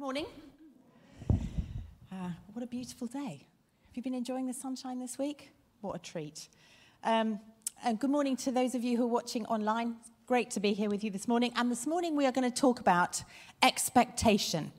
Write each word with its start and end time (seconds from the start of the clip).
Good 0.00 0.04
morning. 0.04 0.26
Uh, 2.10 2.30
what 2.54 2.62
a 2.62 2.66
beautiful 2.66 3.06
day. 3.06 3.46
Have 3.86 3.96
you 3.96 4.02
been 4.02 4.14
enjoying 4.14 4.46
the 4.46 4.54
sunshine 4.54 4.98
this 4.98 5.18
week? 5.18 5.50
What 5.82 5.94
a 5.94 5.98
treat. 5.98 6.48
Um, 7.04 7.38
and 7.84 7.98
good 7.98 8.08
morning 8.08 8.34
to 8.36 8.50
those 8.50 8.74
of 8.74 8.82
you 8.82 8.96
who 8.96 9.02
are 9.02 9.08
watching 9.08 9.44
online. 9.44 9.96
Great 10.26 10.50
to 10.52 10.60
be 10.60 10.72
here 10.72 10.88
with 10.88 11.04
you 11.04 11.10
this 11.10 11.28
morning. 11.28 11.52
And 11.54 11.70
this 11.70 11.86
morning 11.86 12.16
we 12.16 12.24
are 12.24 12.32
going 12.32 12.50
to 12.50 12.60
talk 12.60 12.80
about 12.80 13.22
expectation 13.62 14.72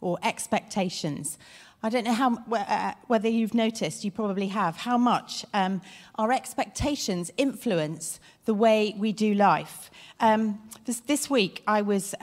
or 0.00 0.16
expectations. 0.22 1.38
I 1.82 1.88
don't 1.88 2.04
know 2.04 2.14
how, 2.14 2.38
uh, 2.52 2.92
whether 3.08 3.28
you've 3.28 3.54
noticed, 3.54 4.04
you 4.04 4.12
probably 4.12 4.46
have, 4.46 4.76
how 4.76 4.96
much 4.96 5.44
um, 5.52 5.80
our 6.14 6.30
expectations 6.30 7.32
influence 7.36 8.20
the 8.44 8.54
way 8.54 8.94
we 8.96 9.10
do 9.10 9.34
life. 9.34 9.90
Um, 10.20 10.60
this, 10.84 11.00
this 11.00 11.28
week 11.28 11.64
I 11.66 11.82
was. 11.82 12.14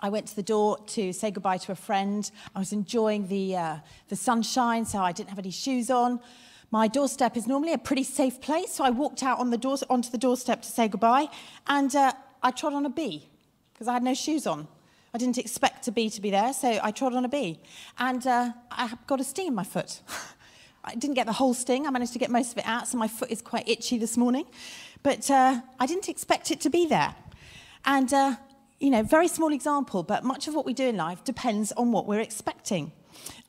I 0.00 0.10
went 0.10 0.28
to 0.28 0.36
the 0.36 0.42
door 0.42 0.78
to 0.88 1.12
say 1.12 1.30
goodbye 1.30 1.58
to 1.58 1.72
a 1.72 1.74
friend. 1.74 2.30
I 2.54 2.60
was 2.60 2.72
enjoying 2.72 3.26
the, 3.26 3.56
uh, 3.56 3.76
the 4.08 4.16
sunshine, 4.16 4.84
so 4.84 4.98
I 5.00 5.10
didn't 5.10 5.30
have 5.30 5.38
any 5.38 5.50
shoes 5.50 5.90
on. 5.90 6.20
My 6.70 6.86
doorstep 6.86 7.36
is 7.36 7.46
normally 7.46 7.72
a 7.72 7.78
pretty 7.78 8.04
safe 8.04 8.40
place, 8.40 8.74
so 8.74 8.84
I 8.84 8.90
walked 8.90 9.22
out 9.22 9.40
on 9.40 9.50
the 9.50 9.58
door, 9.58 9.76
onto 9.90 10.10
the 10.10 10.18
doorstep 10.18 10.62
to 10.62 10.68
say 10.68 10.86
goodbye, 10.86 11.28
and 11.66 11.94
uh, 11.96 12.12
I 12.42 12.50
trod 12.52 12.74
on 12.74 12.86
a 12.86 12.90
bee 12.90 13.28
because 13.72 13.88
I 13.88 13.94
had 13.94 14.02
no 14.02 14.14
shoes 14.14 14.46
on. 14.46 14.68
I 15.12 15.18
didn't 15.18 15.38
expect 15.38 15.88
a 15.88 15.92
bee 15.92 16.10
to 16.10 16.20
be 16.20 16.30
there, 16.30 16.52
so 16.52 16.78
I 16.82 16.90
trod 16.90 17.14
on 17.14 17.24
a 17.24 17.28
bee. 17.28 17.58
And 17.98 18.24
uh, 18.26 18.52
I 18.70 18.92
got 19.06 19.20
a 19.20 19.24
sting 19.24 19.48
in 19.48 19.54
my 19.54 19.64
foot. 19.64 20.00
I 20.84 20.94
didn't 20.94 21.14
get 21.14 21.26
the 21.26 21.32
whole 21.32 21.54
sting, 21.54 21.86
I 21.86 21.90
managed 21.90 22.12
to 22.12 22.18
get 22.18 22.30
most 22.30 22.52
of 22.52 22.58
it 22.58 22.66
out, 22.66 22.86
so 22.86 22.98
my 22.98 23.08
foot 23.08 23.30
is 23.30 23.42
quite 23.42 23.68
itchy 23.68 23.98
this 23.98 24.16
morning. 24.16 24.44
But 25.02 25.28
uh, 25.30 25.60
I 25.80 25.86
didn't 25.86 26.08
expect 26.08 26.50
it 26.50 26.60
to 26.60 26.70
be 26.70 26.86
there. 26.86 27.14
And 27.84 28.12
uh, 28.12 28.36
you 28.80 28.90
know, 28.90 29.02
very 29.02 29.28
small 29.28 29.52
example, 29.52 30.02
but 30.02 30.24
much 30.24 30.48
of 30.48 30.54
what 30.54 30.64
we 30.64 30.72
do 30.72 30.88
in 30.88 30.96
life 30.96 31.24
depends 31.24 31.72
on 31.72 31.92
what 31.92 32.06
we're 32.06 32.20
expecting. 32.20 32.92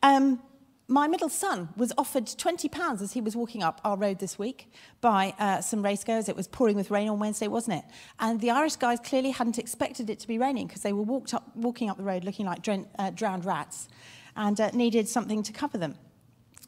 Um, 0.01 0.41
my 0.87 1.07
middle 1.07 1.29
son 1.29 1.69
was 1.77 1.93
offered 1.99 2.25
£20 2.25 3.01
as 3.01 3.13
he 3.13 3.21
was 3.21 3.35
walking 3.35 3.61
up 3.61 3.79
our 3.83 3.95
road 3.95 4.17
this 4.17 4.39
week 4.39 4.71
by 5.01 5.35
uh, 5.37 5.61
some 5.61 5.83
racegoers. 5.83 6.27
It 6.27 6.35
was 6.35 6.47
pouring 6.47 6.75
with 6.75 6.89
rain 6.89 7.07
on 7.07 7.19
Wednesday, 7.19 7.47
wasn't 7.47 7.77
it? 7.77 7.85
And 8.19 8.41
the 8.41 8.49
Irish 8.49 8.75
guys 8.75 8.99
clearly 8.99 9.29
hadn't 9.29 9.59
expected 9.59 10.09
it 10.09 10.19
to 10.19 10.27
be 10.27 10.39
raining 10.39 10.65
because 10.65 10.81
they 10.81 10.93
were 10.93 11.03
walked 11.03 11.35
up, 11.35 11.55
walking 11.55 11.91
up 11.91 11.97
the 11.97 12.03
road 12.03 12.23
looking 12.23 12.47
like 12.47 12.67
uh, 12.97 13.11
drowned 13.11 13.45
rats 13.45 13.87
and 14.35 14.59
uh, 14.59 14.71
needed 14.71 15.07
something 15.07 15.43
to 15.43 15.53
cover 15.53 15.77
them. 15.77 15.95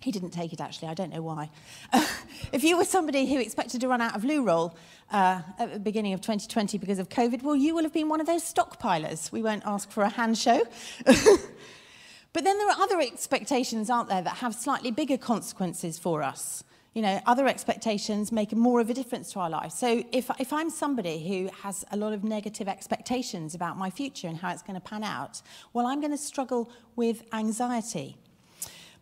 He 0.01 0.11
didn't 0.11 0.31
take 0.31 0.51
it, 0.51 0.59
actually. 0.59 0.87
I 0.87 0.95
don't 0.95 1.11
know 1.11 1.21
why. 1.21 1.51
if 2.51 2.63
you 2.63 2.75
were 2.75 2.85
somebody 2.85 3.27
who 3.27 3.39
expected 3.39 3.81
to 3.81 3.87
run 3.87 4.01
out 4.01 4.15
of 4.15 4.23
loo 4.23 4.43
roll 4.43 4.75
uh, 5.11 5.41
at 5.59 5.73
the 5.73 5.79
beginning 5.79 6.13
of 6.13 6.21
2020 6.21 6.79
because 6.79 6.97
of 6.97 7.07
COVID, 7.07 7.43
well, 7.43 7.55
you 7.55 7.75
will 7.75 7.83
have 7.83 7.93
been 7.93 8.09
one 8.09 8.19
of 8.19 8.25
those 8.25 8.41
stockpilers. 8.41 9.31
We 9.31 9.43
won't 9.43 9.63
ask 9.65 9.91
for 9.91 10.03
a 10.03 10.09
hand 10.09 10.39
show. 10.39 10.63
but 11.05 12.43
then 12.43 12.57
there 12.57 12.67
are 12.67 12.81
other 12.81 12.99
expectations, 12.99 13.91
aren't 13.91 14.09
there, 14.09 14.23
that 14.23 14.37
have 14.37 14.55
slightly 14.55 14.89
bigger 14.89 15.19
consequences 15.19 15.99
for 15.99 16.23
us. 16.23 16.63
You 16.95 17.03
know, 17.03 17.21
other 17.27 17.47
expectations 17.47 18.31
make 18.31 18.53
more 18.53 18.81
of 18.81 18.89
a 18.89 18.95
difference 18.95 19.31
to 19.33 19.39
our 19.39 19.51
lives. 19.51 19.77
So 19.77 20.03
if, 20.11 20.31
if 20.39 20.51
I'm 20.51 20.71
somebody 20.71 21.25
who 21.25 21.49
has 21.61 21.85
a 21.91 21.95
lot 21.95 22.11
of 22.11 22.23
negative 22.23 22.67
expectations 22.67 23.53
about 23.53 23.77
my 23.77 23.91
future 23.91 24.27
and 24.27 24.35
how 24.35 24.51
it's 24.51 24.63
going 24.63 24.75
to 24.75 24.81
pan 24.81 25.03
out, 25.03 25.41
well, 25.73 25.85
I'm 25.85 26.01
going 26.01 26.11
to 26.11 26.17
struggle 26.17 26.71
with 26.95 27.23
anxiety. 27.31 28.17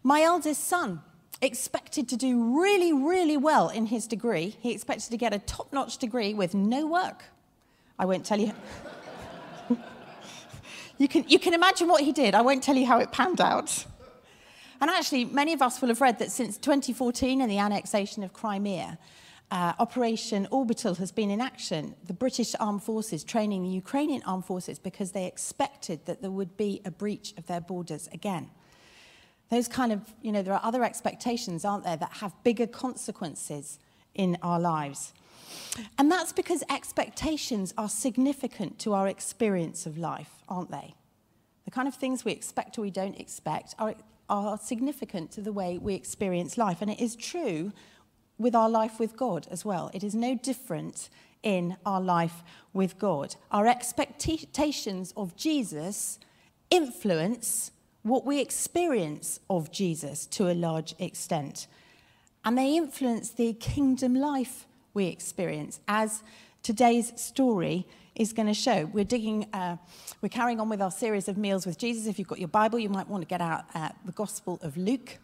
My 0.04 0.22
eldest 0.22 0.64
son 0.66 1.02
expected 1.42 2.08
to 2.10 2.18
do 2.18 2.60
really, 2.60 2.94
really 2.94 3.38
well 3.38 3.70
in 3.70 3.88
his 3.88 4.08
degree. 4.08 4.56
He 4.60 4.72
expected 4.72 5.12
to 5.12 5.18
get 5.18 5.34
a 5.34 5.40
top 5.40 5.72
notch 5.72 5.98
degree 5.98 6.34
with 6.34 6.54
no 6.54 6.86
work. 6.86 7.24
I 7.98 8.06
won't 8.06 8.26
tell 8.26 8.40
you. 8.40 8.54
you, 10.98 11.08
can, 11.08 11.26
you 11.28 11.40
can 11.40 11.54
imagine 11.54 11.88
what 11.88 12.02
he 12.02 12.12
did. 12.12 12.34
I 12.34 12.42
won't 12.42 12.64
tell 12.64 12.76
you 12.76 12.86
how 12.86 13.00
it 13.00 13.12
panned 13.12 13.42
out. 13.42 13.86
And 14.82 14.90
actually, 14.90 15.26
many 15.26 15.52
of 15.54 15.62
us 15.62 15.82
will 15.82 15.90
have 15.90 16.00
read 16.00 16.20
that 16.20 16.32
since 16.32 16.58
2014 16.58 17.42
and 17.42 17.52
the 17.52 17.58
annexation 17.58 18.24
of 18.24 18.32
Crimea, 18.32 18.98
uh, 19.52 19.74
Operation 19.80 20.48
Orbital 20.52 20.96
has 20.96 21.12
been 21.12 21.30
in 21.30 21.42
action. 21.42 21.96
The 22.06 22.14
British 22.14 22.56
Armed 22.60 22.84
Forces 22.84 23.24
training 23.24 23.64
the 23.64 23.70
Ukrainian 23.70 24.22
Armed 24.24 24.46
Forces 24.46 24.80
because 24.80 25.12
they 25.12 25.26
expected 25.26 26.06
that 26.06 26.22
there 26.22 26.32
would 26.32 26.56
be 26.56 26.82
a 26.86 26.92
breach 26.92 27.34
of 27.38 27.48
their 27.48 27.60
borders 27.60 28.08
again. 28.14 28.50
Those 29.50 29.68
kind 29.68 29.92
of, 29.92 30.02
you 30.22 30.32
know, 30.32 30.42
there 30.42 30.54
are 30.54 30.62
other 30.64 30.84
expectations, 30.84 31.66
aren't 31.66 31.84
there, 31.84 31.98
that 31.98 32.14
have 32.14 32.34
bigger 32.44 32.68
consequences 32.68 33.80
in 34.14 34.38
our 34.42 34.60
lives. 34.60 35.14
And 35.98 36.12
that's 36.12 36.32
because 36.32 36.64
expectations 36.70 37.74
are 37.78 37.90
significant 37.90 38.80
to 38.80 38.94
our 38.94 39.08
experience 39.08 39.86
of 39.86 39.98
life, 39.98 40.44
aren't 40.48 40.72
they? 40.72 40.94
The 41.66 41.72
kind 41.72 41.88
of 41.88 41.96
things 41.96 42.26
we 42.26 42.32
expect 42.32 42.78
or 42.78 42.82
we 42.82 42.92
don't 42.92 43.20
expect 43.20 43.76
are, 43.80 43.96
are 44.30 44.58
significant 44.58 45.32
to 45.32 45.42
the 45.42 45.54
way 45.54 45.78
we 45.78 45.96
experience 45.96 46.58
life. 46.58 46.82
And 46.82 46.92
it 46.92 47.00
is 47.00 47.16
true 47.16 47.72
with 48.38 48.56
our 48.56 48.70
life 48.70 49.00
with 49.00 49.18
God 49.18 49.48
as 49.52 49.66
well. 49.66 49.90
It 49.94 50.04
is 50.04 50.16
no 50.16 50.36
different 50.36 51.10
in 51.44 51.78
our 51.86 52.02
life 52.02 52.44
with 52.74 52.98
God. 52.98 53.36
Our 53.52 53.68
expectations 53.68 55.14
of 55.16 55.36
Jesus 55.36 56.20
influence 56.70 57.72
what 58.04 58.26
we 58.26 58.40
experience 58.40 59.40
of 59.50 59.72
Jesus 59.72 60.26
to 60.28 60.50
a 60.50 60.54
large 60.54 60.96
extent. 61.00 61.68
And 62.46 62.58
they 62.58 62.78
influence 62.78 63.32
the 63.32 63.54
kingdom 63.54 64.16
life 64.16 64.66
we 64.94 65.08
experience, 65.08 65.80
as 65.88 66.24
today's 66.64 67.20
story 67.20 67.86
is 68.16 68.34
going 68.34 68.48
to 68.48 68.54
show. 68.54 68.86
We're 68.86 69.06
digging, 69.06 69.48
uh, 69.54 69.78
we're 70.22 70.30
carrying 70.30 70.60
on 70.60 70.70
with 70.70 70.82
our 70.82 70.92
series 70.92 71.28
of 71.28 71.38
meals 71.38 71.66
with 71.66 71.78
Jesus. 71.78 72.08
If 72.08 72.20
you've 72.20 72.28
got 72.28 72.40
your 72.40 72.48
Bible, 72.48 72.80
you 72.80 72.90
might 72.90 73.08
want 73.08 73.22
to 73.22 73.28
get 73.28 73.42
out 73.42 73.66
uh, 73.74 73.90
the 74.06 74.12
Gospel 74.12 74.60
of 74.62 74.76
Luke, 74.78 75.18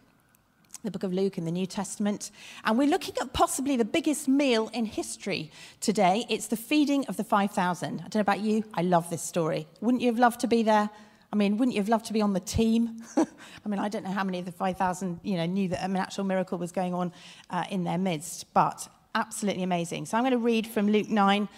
the 0.84 0.90
book 0.90 1.02
of 1.02 1.12
Luke 1.12 1.36
in 1.36 1.44
the 1.44 1.50
New 1.50 1.66
Testament. 1.66 2.30
And 2.64 2.78
we're 2.78 2.88
looking 2.88 3.14
at 3.20 3.32
possibly 3.32 3.76
the 3.76 3.84
biggest 3.84 4.28
meal 4.28 4.70
in 4.72 4.86
history 4.86 5.50
today. 5.80 6.24
It's 6.30 6.46
the 6.46 6.56
feeding 6.56 7.04
of 7.06 7.16
the 7.16 7.24
5,000. 7.24 7.86
I 7.86 8.02
don't 8.02 8.14
know 8.14 8.20
about 8.20 8.40
you, 8.40 8.64
I 8.72 8.82
love 8.82 9.10
this 9.10 9.22
story. 9.22 9.66
Wouldn't 9.80 10.02
you 10.02 10.08
have 10.08 10.18
loved 10.18 10.40
to 10.40 10.46
be 10.46 10.62
there? 10.62 10.90
I 11.32 11.36
mean, 11.36 11.56
wouldn't 11.56 11.74
you 11.74 11.80
have 11.80 11.88
loved 11.88 12.06
to 12.06 12.12
be 12.12 12.22
on 12.22 12.32
the 12.32 12.40
team? 12.40 13.02
I 13.16 13.68
mean, 13.68 13.78
I 13.78 13.88
don't 13.88 14.04
know 14.04 14.12
how 14.12 14.24
many 14.24 14.38
of 14.38 14.44
the 14.44 14.52
5,000, 14.52 15.20
you 15.22 15.36
know, 15.36 15.46
knew 15.46 15.68
that 15.68 15.82
an 15.84 15.96
actual 15.96 16.24
miracle 16.24 16.58
was 16.58 16.72
going 16.72 16.94
on 16.94 17.12
uh, 17.50 17.64
in 17.70 17.84
their 17.84 17.98
midst, 17.98 18.52
but 18.54 18.88
absolutely 19.14 19.62
amazing. 19.62 20.06
So 20.06 20.16
I'm 20.16 20.22
going 20.22 20.32
to 20.32 20.38
read 20.38 20.66
from 20.66 20.88
Luke 20.88 21.08
9, 21.08 21.48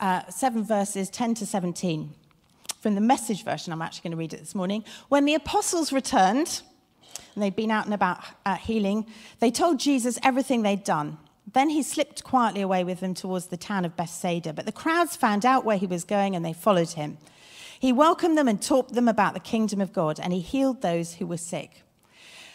uh, 0.00 0.28
7 0.28 0.64
verses 0.64 1.10
10 1.10 1.34
to 1.34 1.46
17. 1.46 2.12
From 2.80 2.94
the 2.94 3.00
message 3.00 3.44
version, 3.44 3.72
I'm 3.72 3.82
actually 3.82 4.02
going 4.02 4.10
to 4.12 4.16
read 4.18 4.34
it 4.34 4.40
this 4.40 4.54
morning. 4.54 4.84
When 5.08 5.24
the 5.24 5.34
apostles 5.34 5.92
returned, 5.92 6.62
and 7.34 7.42
they'd 7.42 7.56
been 7.56 7.70
out 7.70 7.84
and 7.84 7.94
about 7.94 8.22
uh, 8.44 8.56
healing, 8.56 9.06
they 9.40 9.50
told 9.50 9.78
Jesus 9.78 10.18
everything 10.22 10.62
they'd 10.62 10.84
done. 10.84 11.18
Then 11.52 11.70
he 11.70 11.82
slipped 11.82 12.24
quietly 12.24 12.62
away 12.62 12.84
with 12.84 13.00
them 13.00 13.14
towards 13.14 13.46
the 13.46 13.56
town 13.56 13.84
of 13.84 13.96
Bethsaida. 13.96 14.52
But 14.52 14.66
the 14.66 14.72
crowds 14.72 15.14
found 15.16 15.44
out 15.44 15.64
where 15.64 15.76
he 15.76 15.86
was 15.86 16.04
going 16.04 16.34
and 16.34 16.44
they 16.44 16.52
followed 16.52 16.90
him. 16.90 17.18
He 17.84 17.92
welcomed 17.92 18.38
them 18.38 18.48
and 18.48 18.62
taught 18.62 18.94
them 18.94 19.08
about 19.08 19.34
the 19.34 19.40
kingdom 19.40 19.78
of 19.78 19.92
God, 19.92 20.18
and 20.18 20.32
he 20.32 20.40
healed 20.40 20.80
those 20.80 21.16
who 21.16 21.26
were 21.26 21.36
sick. 21.36 21.82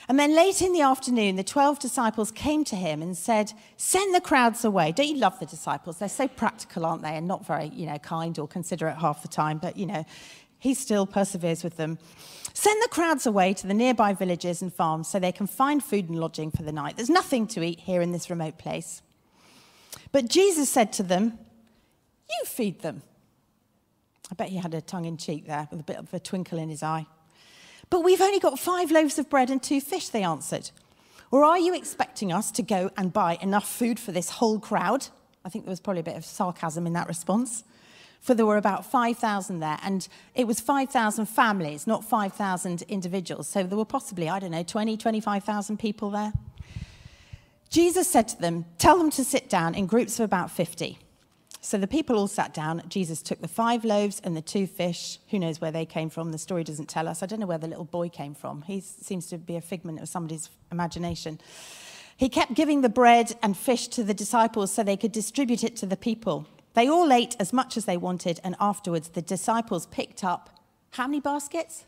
And 0.08 0.18
then 0.18 0.36
late 0.36 0.60
in 0.60 0.74
the 0.74 0.82
afternoon, 0.82 1.36
the 1.36 1.44
12 1.44 1.78
disciples 1.78 2.32
came 2.32 2.64
to 2.64 2.76
him 2.76 3.04
and 3.04 3.16
said, 3.16 3.54
Send 3.78 4.16
the 4.16 4.22
crowds 4.22 4.66
away. 4.66 4.92
Don't 4.92 5.08
you 5.08 5.18
love 5.18 5.40
the 5.40 5.46
disciples? 5.46 6.00
They're 6.00 6.10
so 6.10 6.28
practical, 6.28 6.84
aren't 6.84 7.04
they? 7.04 7.16
And 7.16 7.28
not 7.28 7.46
very, 7.46 7.68
you 7.68 7.86
know, 7.86 8.00
kind 8.00 8.40
or 8.40 8.48
considerate 8.48 8.98
half 8.98 9.22
the 9.22 9.28
time, 9.28 9.60
but, 9.60 9.78
you 9.78 9.86
know, 9.86 10.04
he 10.58 10.74
still 10.74 11.06
perseveres 11.06 11.64
with 11.64 11.78
them. 11.78 12.00
Send 12.56 12.82
the 12.82 12.90
crowds 12.90 13.28
away 13.28 13.54
to 13.54 13.68
the 13.68 13.76
nearby 13.76 14.14
villages 14.14 14.64
and 14.64 14.74
farms 14.74 15.10
so 15.10 15.20
they 15.20 15.32
can 15.32 15.46
find 15.46 15.84
food 15.84 16.10
and 16.10 16.20
lodging 16.20 16.50
for 16.50 16.64
the 16.64 16.72
night. 16.72 16.96
There's 16.96 17.08
nothing 17.08 17.46
to 17.50 17.62
eat 17.62 17.82
here 17.82 18.02
in 18.02 18.14
this 18.14 18.32
remote 18.32 18.58
place. 18.58 19.04
But 20.12 20.28
Jesus 20.28 20.72
said 20.72 20.92
to 20.94 21.04
them, 21.04 21.38
You 22.32 22.46
feed 22.48 22.82
them. 22.82 23.04
I 24.32 24.36
bet 24.36 24.50
he 24.50 24.58
had 24.58 24.74
a 24.74 24.82
tongue 24.82 25.06
in 25.06 25.18
cheek 25.18 25.48
there 25.48 25.68
with 25.72 25.80
a 25.80 25.84
bit 25.84 25.98
of 25.98 26.14
a 26.14 26.20
twinkle 26.20 26.60
in 26.60 26.70
his 26.70 26.84
eye. 26.84 27.06
But 27.90 28.04
we've 28.04 28.22
only 28.22 28.40
got 28.40 28.60
five 28.60 28.92
loaves 28.92 29.18
of 29.18 29.30
bread 29.30 29.50
and 29.50 29.62
two 29.62 29.82
fish, 29.82 30.10
they 30.10 30.24
answered. 30.24 30.70
Or 31.32 31.44
are 31.44 31.60
you 31.60 31.76
expecting 31.76 32.32
us 32.32 32.52
to 32.52 32.62
go 32.62 32.92
and 32.98 33.14
buy 33.14 33.38
enough 33.42 33.68
food 33.68 34.00
for 34.00 34.12
this 34.12 34.30
whole 34.30 34.60
crowd? 34.60 35.08
I 35.46 35.50
think 35.50 35.66
there 35.66 35.72
was 35.72 35.80
probably 35.80 36.02
a 36.02 36.04
bit 36.04 36.18
of 36.18 36.26
sarcasm 36.26 36.86
in 36.86 36.94
that 36.94 37.08
response. 37.08 37.64
For 38.22 38.34
there 38.34 38.46
were 38.46 38.58
about 38.58 38.86
5,000 38.86 39.60
there, 39.60 39.80
and 39.82 40.08
it 40.36 40.46
was 40.46 40.60
5,000 40.60 41.26
families, 41.26 41.88
not 41.88 42.04
5,000 42.04 42.82
individuals. 42.84 43.48
So 43.48 43.64
there 43.64 43.78
were 43.78 43.86
possibly, 43.86 44.28
I 44.30 44.40
don't 44.40 44.52
know, 44.52 44.64
20, 44.64 44.98
25,000 44.98 45.78
people 45.78 46.10
there. 46.12 46.34
Jesus 47.70 48.10
said 48.10 48.28
to 48.30 48.42
them, 48.42 48.66
Tell 48.78 48.98
them 48.98 49.10
to 49.12 49.24
sit 49.24 49.50
down 49.50 49.76
in 49.76 49.86
groups 49.86 50.20
of 50.20 50.26
about 50.26 50.52
50. 50.52 51.00
So 51.62 51.78
the 51.78 51.88
people 51.88 52.18
all 52.18 52.28
sat 52.28 52.54
down. 52.54 52.84
Jesus 52.88 53.22
took 53.22 53.42
the 53.42 53.48
five 53.48 53.84
loaves 53.84 54.22
and 54.24 54.36
the 54.36 54.42
two 54.42 54.66
fish. 54.66 55.20
Who 55.30 55.40
knows 55.40 55.60
where 55.60 55.72
they 55.72 55.86
came 55.86 56.10
from? 56.10 56.32
The 56.32 56.38
story 56.38 56.64
doesn't 56.64 56.88
tell 56.88 57.08
us. 57.08 57.22
I 57.22 57.26
don't 57.26 57.40
know 57.40 57.48
where 57.48 57.58
the 57.58 57.68
little 57.68 57.86
boy 57.86 58.08
came 58.10 58.34
from. 58.34 58.62
He 58.62 58.80
seems 58.80 59.28
to 59.28 59.38
be 59.38 59.58
a 59.58 59.62
figment 59.62 60.00
of 60.00 60.08
somebody's 60.08 60.50
imagination. 60.72 61.40
He 62.16 62.30
kept 62.30 62.54
giving 62.54 62.82
the 62.82 62.90
bread 62.90 63.34
and 63.44 63.58
fish 63.58 63.88
to 63.90 64.04
the 64.04 64.14
disciples 64.14 64.72
so 64.72 64.84
they 64.84 64.98
could 64.98 65.12
distribute 65.12 65.64
it 65.64 65.76
to 65.78 65.86
the 65.86 65.98
people. 65.98 66.48
They 66.74 66.88
all 66.88 67.12
ate 67.12 67.36
as 67.40 67.52
much 67.52 67.76
as 67.76 67.86
they 67.86 67.98
wanted, 67.98 68.40
and 68.44 68.56
afterwards 68.60 69.10
the 69.10 69.22
disciples 69.22 69.86
picked 69.88 70.24
up 70.24 70.50
How 70.92 71.08
many 71.08 71.20
baskets? 71.20 71.86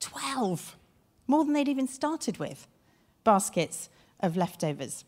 12. 0.00 0.76
More 1.26 1.44
than 1.44 1.54
they'd 1.54 1.68
even 1.68 1.88
started 1.88 2.38
with. 2.38 2.66
Baskets 3.24 3.88
of 4.20 4.36
leftovers. 4.36 5.04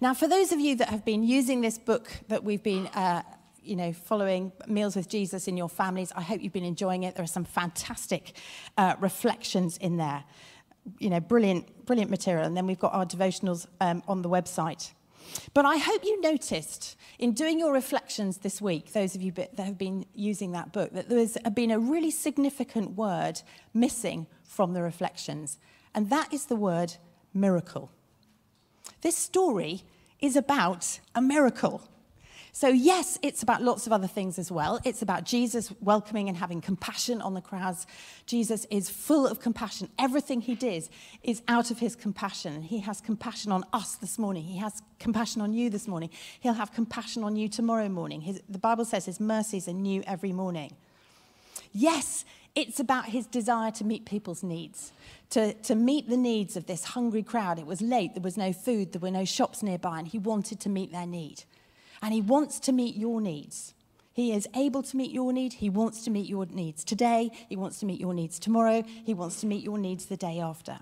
Now, 0.00 0.14
for 0.14 0.28
those 0.28 0.52
of 0.52 0.60
you 0.60 0.76
that 0.76 0.88
have 0.88 1.04
been 1.04 1.22
using 1.22 1.60
this 1.60 1.78
book 1.78 2.10
that 2.28 2.44
we've 2.44 2.62
been 2.62 2.86
uh, 2.88 3.22
you 3.68 3.76
know, 3.76 3.92
following 3.92 4.50
Meals 4.66 4.96
with 4.96 5.08
Jesus 5.08 5.46
in 5.46 5.56
your 5.56 5.68
families. 5.68 6.10
I 6.16 6.22
hope 6.22 6.42
you've 6.42 6.54
been 6.54 6.64
enjoying 6.64 7.02
it. 7.02 7.14
There 7.14 7.24
are 7.24 7.26
some 7.26 7.44
fantastic 7.44 8.32
uh, 8.78 8.94
reflections 8.98 9.76
in 9.76 9.98
there. 9.98 10.24
You 10.98 11.10
know, 11.10 11.20
brilliant, 11.20 11.84
brilliant 11.84 12.10
material. 12.10 12.46
And 12.46 12.56
then 12.56 12.66
we've 12.66 12.78
got 12.78 12.94
our 12.94 13.04
devotionals 13.04 13.66
um, 13.82 14.02
on 14.08 14.22
the 14.22 14.28
website. 14.30 14.92
But 15.52 15.66
I 15.66 15.76
hope 15.76 16.02
you 16.02 16.18
noticed 16.22 16.96
in 17.18 17.32
doing 17.32 17.58
your 17.58 17.72
reflections 17.72 18.38
this 18.38 18.62
week, 18.62 18.94
those 18.94 19.14
of 19.14 19.20
you 19.20 19.32
that 19.32 19.58
have 19.58 19.76
been 19.76 20.06
using 20.14 20.52
that 20.52 20.72
book, 20.72 20.92
that 20.94 21.10
there's 21.10 21.36
been 21.52 21.70
a 21.70 21.78
really 21.78 22.10
significant 22.10 22.92
word 22.92 23.42
missing 23.74 24.26
from 24.44 24.72
the 24.72 24.80
reflections, 24.80 25.58
and 25.94 26.08
that 26.08 26.32
is 26.32 26.46
the 26.46 26.56
word 26.56 26.94
miracle. 27.34 27.90
This 29.00 29.16
story 29.16 29.82
is 30.20 30.36
about 30.36 31.00
a 31.14 31.20
miracle. 31.20 31.82
So, 32.52 32.66
yes, 32.66 33.20
it's 33.22 33.44
about 33.44 33.62
lots 33.62 33.86
of 33.86 33.92
other 33.92 34.08
things 34.08 34.36
as 34.36 34.50
well. 34.50 34.80
It's 34.82 35.00
about 35.00 35.22
Jesus 35.22 35.72
welcoming 35.80 36.28
and 36.28 36.36
having 36.36 36.60
compassion 36.60 37.20
on 37.20 37.34
the 37.34 37.40
crowds. 37.40 37.86
Jesus 38.26 38.66
is 38.68 38.90
full 38.90 39.28
of 39.28 39.38
compassion. 39.38 39.88
Everything 39.96 40.40
he 40.40 40.56
does 40.56 40.90
is 41.22 41.40
out 41.46 41.70
of 41.70 41.78
his 41.78 41.94
compassion. 41.94 42.62
He 42.62 42.80
has 42.80 43.00
compassion 43.00 43.52
on 43.52 43.64
us 43.72 43.94
this 43.94 44.18
morning. 44.18 44.42
He 44.42 44.58
has 44.58 44.82
compassion 44.98 45.40
on 45.40 45.52
you 45.52 45.70
this 45.70 45.86
morning. 45.86 46.10
He'll 46.40 46.54
have 46.54 46.72
compassion 46.72 47.22
on 47.22 47.36
you 47.36 47.48
tomorrow 47.48 47.88
morning. 47.88 48.22
His, 48.22 48.42
the 48.48 48.58
Bible 48.58 48.84
says 48.84 49.04
his 49.04 49.20
mercies 49.20 49.68
are 49.68 49.72
new 49.72 50.02
every 50.04 50.32
morning. 50.32 50.74
Yes, 51.72 52.24
it's 52.54 52.80
about 52.80 53.06
his 53.06 53.26
desire 53.26 53.70
to 53.72 53.84
meet 53.84 54.04
people's 54.04 54.42
needs, 54.42 54.92
to, 55.30 55.52
to 55.54 55.74
meet 55.74 56.08
the 56.08 56.16
needs 56.16 56.56
of 56.56 56.66
this 56.66 56.84
hungry 56.84 57.22
crowd. 57.22 57.58
It 57.58 57.66
was 57.66 57.80
late, 57.80 58.14
there 58.14 58.22
was 58.22 58.36
no 58.36 58.52
food, 58.52 58.92
there 58.92 59.00
were 59.00 59.10
no 59.10 59.24
shops 59.24 59.62
nearby, 59.62 59.98
and 59.98 60.08
he 60.08 60.18
wanted 60.18 60.60
to 60.60 60.68
meet 60.68 60.92
their 60.92 61.06
need. 61.06 61.44
And 62.02 62.12
He 62.14 62.20
wants 62.20 62.60
to 62.60 62.72
meet 62.72 62.96
your 62.96 63.20
needs. 63.20 63.74
He 64.12 64.32
is 64.32 64.48
able 64.54 64.82
to 64.82 64.96
meet 64.96 65.12
your 65.12 65.32
need. 65.32 65.54
He 65.54 65.70
wants 65.70 66.04
to 66.04 66.10
meet 66.10 66.28
your 66.28 66.46
needs 66.46 66.82
today. 66.82 67.30
He 67.48 67.56
wants 67.56 67.78
to 67.80 67.86
meet 67.86 68.00
your 68.00 68.14
needs 68.14 68.38
tomorrow. 68.38 68.82
He 69.04 69.14
wants 69.14 69.40
to 69.40 69.46
meet 69.46 69.62
your 69.62 69.78
needs 69.78 70.06
the 70.06 70.16
day 70.16 70.40
after. 70.40 70.80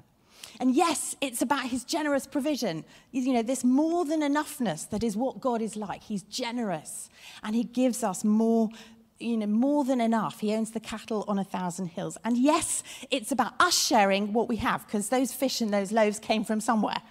And 0.58 0.74
yes, 0.74 1.16
it's 1.20 1.42
about 1.42 1.64
his 1.66 1.84
generous 1.84 2.26
provision. 2.26 2.84
You 3.12 3.34
know, 3.34 3.42
this 3.42 3.62
more 3.62 4.06
than 4.06 4.20
enoughness 4.20 4.88
that 4.88 5.02
is 5.02 5.18
what 5.18 5.40
God 5.40 5.60
is 5.60 5.76
like. 5.76 6.02
He's 6.02 6.22
generous 6.22 7.10
and 7.42 7.54
he 7.54 7.64
gives 7.64 8.02
us 8.02 8.24
more, 8.24 8.70
you 9.18 9.36
know, 9.36 9.46
more 9.46 9.84
than 9.84 10.00
enough. 10.00 10.40
He 10.40 10.54
owns 10.54 10.72
the 10.72 10.80
cattle 10.80 11.24
on 11.26 11.38
a 11.38 11.44
thousand 11.44 11.88
hills. 11.88 12.18
And 12.24 12.36
yes, 12.36 12.82
it's 13.10 13.32
about 13.32 13.54
us 13.60 13.78
sharing 13.78 14.32
what 14.32 14.48
we 14.48 14.56
have 14.56 14.86
because 14.86 15.08
those 15.08 15.32
fish 15.32 15.60
and 15.60 15.72
those 15.72 15.92
loaves 15.92 16.18
came 16.18 16.44
from 16.44 16.60
somewhere 16.60 17.02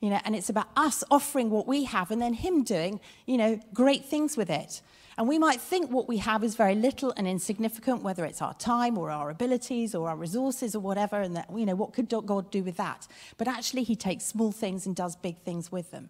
you 0.00 0.08
know, 0.08 0.18
and 0.24 0.34
it's 0.34 0.48
about 0.48 0.68
us 0.76 1.04
offering 1.10 1.50
what 1.50 1.66
we 1.66 1.84
have 1.84 2.10
and 2.10 2.20
then 2.20 2.32
him 2.32 2.64
doing, 2.64 3.00
you 3.26 3.36
know, 3.36 3.60
great 3.74 4.06
things 4.06 4.36
with 4.36 4.48
it. 4.50 4.80
And 5.18 5.28
we 5.28 5.38
might 5.38 5.60
think 5.60 5.90
what 5.90 6.08
we 6.08 6.16
have 6.16 6.42
is 6.42 6.54
very 6.54 6.74
little 6.74 7.12
and 7.16 7.28
insignificant, 7.28 8.02
whether 8.02 8.24
it's 8.24 8.40
our 8.40 8.54
time 8.54 8.96
or 8.96 9.10
our 9.10 9.28
abilities 9.28 9.94
or 9.94 10.08
our 10.08 10.16
resources 10.16 10.74
or 10.74 10.80
whatever, 10.80 11.20
and 11.20 11.36
that, 11.36 11.50
you 11.54 11.66
know, 11.66 11.74
what 11.74 11.92
could 11.92 12.08
God 12.08 12.50
do 12.50 12.62
with 12.62 12.78
that? 12.78 13.06
But 13.36 13.46
actually, 13.46 13.82
he 13.82 13.94
takes 13.94 14.24
small 14.24 14.50
things 14.50 14.86
and 14.86 14.96
does 14.96 15.16
big 15.16 15.36
things 15.42 15.70
with 15.70 15.90
them. 15.90 16.08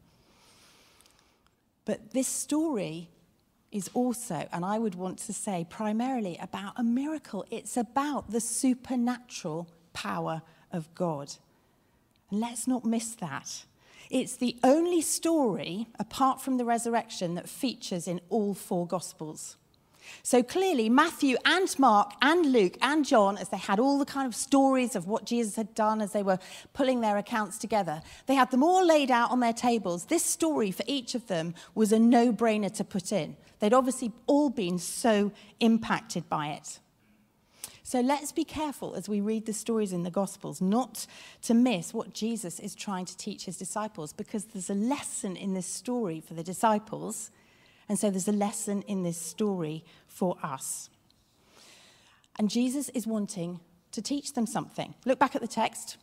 But 1.85 2.13
this 2.13 2.29
story 2.29 3.09
is 3.73 3.89
also, 3.95 4.49
and 4.53 4.65
I 4.65 4.79
would 4.79 4.95
want 4.95 5.19
to 5.19 5.33
say 5.33 5.67
primarily, 5.69 6.37
about 6.41 6.73
a 6.77 6.83
miracle. 6.83 7.45
It's 7.51 7.77
about 7.77 8.31
the 8.31 8.41
supernatural 8.41 9.69
power 9.93 10.43
of 10.73 10.93
God. 10.95 11.35
And 12.31 12.41
let's 12.41 12.67
not 12.67 12.85
miss 12.85 13.15
that. 13.17 13.65
It's 14.11 14.37
the 14.37 14.57
only 14.65 15.01
story, 15.01 15.87
apart 15.99 16.41
from 16.43 16.57
the 16.57 16.65
resurrection, 16.65 17.35
that 17.37 17.49
features 17.49 18.09
in 18.09 18.21
all 18.29 18.55
four 18.55 18.87
Gospels. 18.87 19.57
So 20.23 20.43
clearly, 20.43 20.89
Matthew 20.89 21.37
and 21.45 21.79
Mark 21.79 22.13
and 22.21 22.47
Luke 22.53 22.77
and 22.83 23.05
John, 23.05 23.39
as 23.39 23.51
they 23.51 23.59
had 23.59 23.79
all 23.79 23.99
the 23.99 24.05
kind 24.05 24.27
of 24.27 24.35
stories 24.35 24.97
of 24.97 25.07
what 25.07 25.25
Jesus 25.25 25.57
had 25.57 25.75
done 25.75 26.01
as 26.01 26.13
they 26.13 26.23
were 26.23 26.39
pulling 26.73 27.01
their 27.01 27.19
accounts 27.19 27.59
together, 27.59 28.03
they 28.27 28.35
had 28.35 28.51
them 28.51 28.63
all 28.63 28.85
laid 28.85 29.11
out 29.11 29.31
on 29.31 29.41
their 29.41 29.53
tables. 29.53 30.07
This 30.07 30.25
story 30.25 30.73
for 30.73 30.85
each 30.87 31.15
of 31.15 31.29
them 31.29 31.55
was 31.75 31.93
a 31.93 31.99
no 31.99 32.33
brainer 32.33 32.73
to 32.75 32.83
put 32.83 33.13
in. 33.13 33.37
They'd 33.61 33.75
obviously 33.75 34.13
all 34.27 34.51
been 34.51 34.79
so 34.79 35.33
impacted 35.61 36.29
by 36.29 36.49
it. 36.49 36.81
So 37.83 38.01
let's 38.01 38.31
be 38.31 38.45
careful 38.45 38.95
as 38.95 39.09
we 39.09 39.21
read 39.21 39.47
the 39.47 39.53
stories 39.53 39.93
in 39.93 40.03
the 40.03 40.11
Gospels 40.11 40.61
not 40.61 41.07
to 41.43 41.55
miss 41.55 41.93
what 41.93 42.15
Jesus 42.15 42.61
is 42.61 42.75
trying 42.75 43.05
to 43.07 43.17
teach 43.17 43.47
his 43.47 43.57
disciples 43.57 44.13
because 44.13 44.45
there's 44.45 44.71
a 44.71 44.75
lesson 44.75 45.37
in 45.37 45.55
this 45.55 45.67
story 45.67 46.21
for 46.21 46.35
the 46.35 46.45
disciples, 46.45 47.31
and 47.89 47.99
so 47.99 48.09
there's 48.09 48.29
a 48.29 48.33
lesson 48.33 48.83
in 48.83 49.03
this 49.03 49.19
story 49.19 49.85
for 50.07 50.37
us. 50.43 50.89
And 52.39 52.49
Jesus 52.49 52.91
is 52.91 53.07
wanting 53.07 53.61
to 53.93 54.01
teach 54.01 54.35
them 54.35 54.47
something. 54.47 54.95
Look 55.05 55.19
back 55.19 55.35
at 55.35 55.43
the 55.43 55.49
text. 55.49 55.97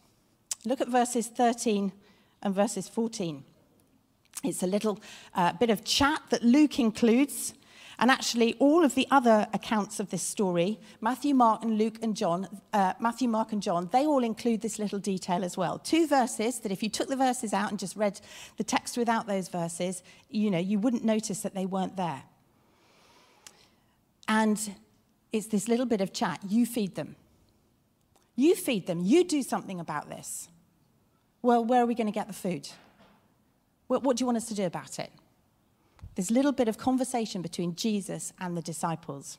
Look 0.66 0.82
at 0.82 0.90
verses 0.90 1.28
13 1.28 1.94
and 2.44 2.54
verses 2.54 2.90
14. 2.90 3.44
It's 4.44 4.64
a 4.64 4.68
little 4.68 5.00
uh, 5.36 5.54
bit 5.54 5.70
of 5.70 5.84
chat 5.84 6.22
that 6.30 6.44
Luke 6.44 6.80
includes 6.80 7.54
and 8.00 8.12
actually, 8.12 8.54
all 8.60 8.84
of 8.84 8.94
the 8.94 9.08
other 9.10 9.48
accounts 9.54 10.00
of 10.00 10.12
this 10.12 10.22
story, 10.22 10.80
Matthew, 11.02 11.34
Mark, 11.34 11.64
and 11.64 11.80
Luke 11.80 11.98
and 12.04 12.16
John, 12.16 12.48
uh, 12.72 12.94
Matthew, 13.00 13.28
Mark, 13.28 13.54
and 13.54 13.62
John, 13.62 13.90
they 13.92 14.06
all 14.06 14.24
include 14.24 14.62
this 14.62 14.78
little 14.78 15.00
detail 15.00 15.44
as 15.44 15.58
well. 15.58 15.80
Two 15.80 16.06
verses 16.06 16.60
that 16.60 16.72
if 16.72 16.84
you 16.84 16.90
took 16.90 17.10
the 17.10 17.16
verses 17.16 17.54
out 17.54 17.72
and 17.72 17.80
just 17.80 17.96
read 17.96 18.22
the 18.58 18.64
text 18.64 18.98
without 18.98 19.26
those 19.26 19.48
verses, 19.48 20.04
you 20.30 20.52
know, 20.52 20.60
you 20.60 20.78
wouldn't 20.78 21.04
notice 21.04 21.42
that 21.42 21.56
they 21.56 21.66
weren't 21.66 21.98
there. 21.98 22.22
And 24.28 24.76
it's 25.32 25.48
this 25.48 25.68
little 25.68 25.88
bit 25.88 26.02
of 26.02 26.14
chat. 26.14 26.40
You 26.48 26.68
feed 26.68 26.94
them. 26.94 27.16
You 28.36 28.54
feed 28.54 28.86
them. 28.86 29.02
You 29.02 29.24
do 29.24 29.42
something 29.42 29.80
about 29.80 30.08
this. 30.08 30.50
Well, 31.42 31.66
where 31.66 31.82
are 31.82 31.88
we 31.88 31.96
going 31.96 32.08
to 32.08 32.14
get 32.14 32.28
the 32.28 32.34
food? 32.34 32.70
What, 33.88 34.04
what 34.04 34.18
do 34.18 34.22
you 34.22 34.26
want 34.26 34.38
us 34.38 34.48
to 34.48 34.56
do 34.56 34.66
about 34.66 35.00
it? 35.00 35.12
this 36.18 36.32
little 36.32 36.52
bit 36.52 36.68
of 36.68 36.80
conversation 36.80 37.44
between 37.44 37.76
Jesus 37.76 38.34
and 38.40 38.58
the 38.58 38.62
disciples. 38.62 39.38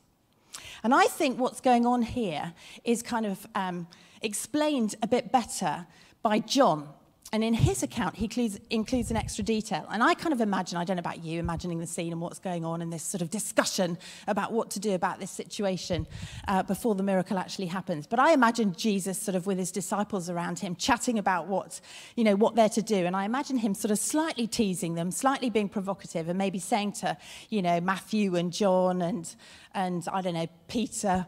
And 0.84 0.94
I 0.94 1.06
think 1.06 1.38
what's 1.38 1.60
going 1.60 1.84
on 1.84 2.02
here 2.02 2.54
is 2.84 3.02
kind 3.02 3.26
of 3.26 3.46
um, 3.56 3.88
explained 4.22 4.94
a 5.02 5.08
bit 5.08 5.32
better 5.32 5.86
by 6.22 6.38
John 6.38 6.88
and 7.30 7.44
in 7.44 7.52
his 7.52 7.82
account, 7.82 8.16
he 8.16 8.24
includes, 8.24 8.58
includes, 8.70 9.10
an 9.10 9.16
extra 9.18 9.44
detail. 9.44 9.86
And 9.90 10.02
I 10.02 10.14
kind 10.14 10.32
of 10.32 10.40
imagine, 10.40 10.78
I 10.78 10.84
don't 10.84 10.96
know 10.96 11.00
about 11.00 11.22
you, 11.22 11.38
imagining 11.38 11.78
the 11.78 11.86
scene 11.86 12.10
and 12.10 12.22
what's 12.22 12.38
going 12.38 12.64
on 12.64 12.80
and 12.80 12.90
this 12.90 13.02
sort 13.02 13.20
of 13.20 13.28
discussion 13.28 13.98
about 14.26 14.50
what 14.50 14.70
to 14.70 14.80
do 14.80 14.94
about 14.94 15.20
this 15.20 15.30
situation 15.30 16.06
uh, 16.46 16.62
before 16.62 16.94
the 16.94 17.02
miracle 17.02 17.36
actually 17.36 17.66
happens. 17.66 18.06
But 18.06 18.18
I 18.18 18.32
imagine 18.32 18.74
Jesus 18.74 19.20
sort 19.20 19.34
of 19.34 19.46
with 19.46 19.58
his 19.58 19.70
disciples 19.70 20.30
around 20.30 20.58
him, 20.58 20.74
chatting 20.74 21.18
about 21.18 21.48
what, 21.48 21.82
you 22.16 22.24
know, 22.24 22.34
what 22.34 22.54
they're 22.54 22.70
to 22.70 22.80
do. 22.80 23.04
And 23.04 23.14
I 23.14 23.26
imagine 23.26 23.58
him 23.58 23.74
sort 23.74 23.90
of 23.90 23.98
slightly 23.98 24.46
teasing 24.46 24.94
them, 24.94 25.10
slightly 25.10 25.50
being 25.50 25.68
provocative, 25.68 26.30
and 26.30 26.38
maybe 26.38 26.58
saying 26.58 26.92
to, 26.92 27.14
you 27.50 27.60
know, 27.60 27.78
Matthew 27.78 28.36
and 28.36 28.50
John 28.50 29.02
and, 29.02 29.34
and 29.74 30.02
I 30.10 30.22
don't 30.22 30.34
know, 30.34 30.48
Peter, 30.66 31.26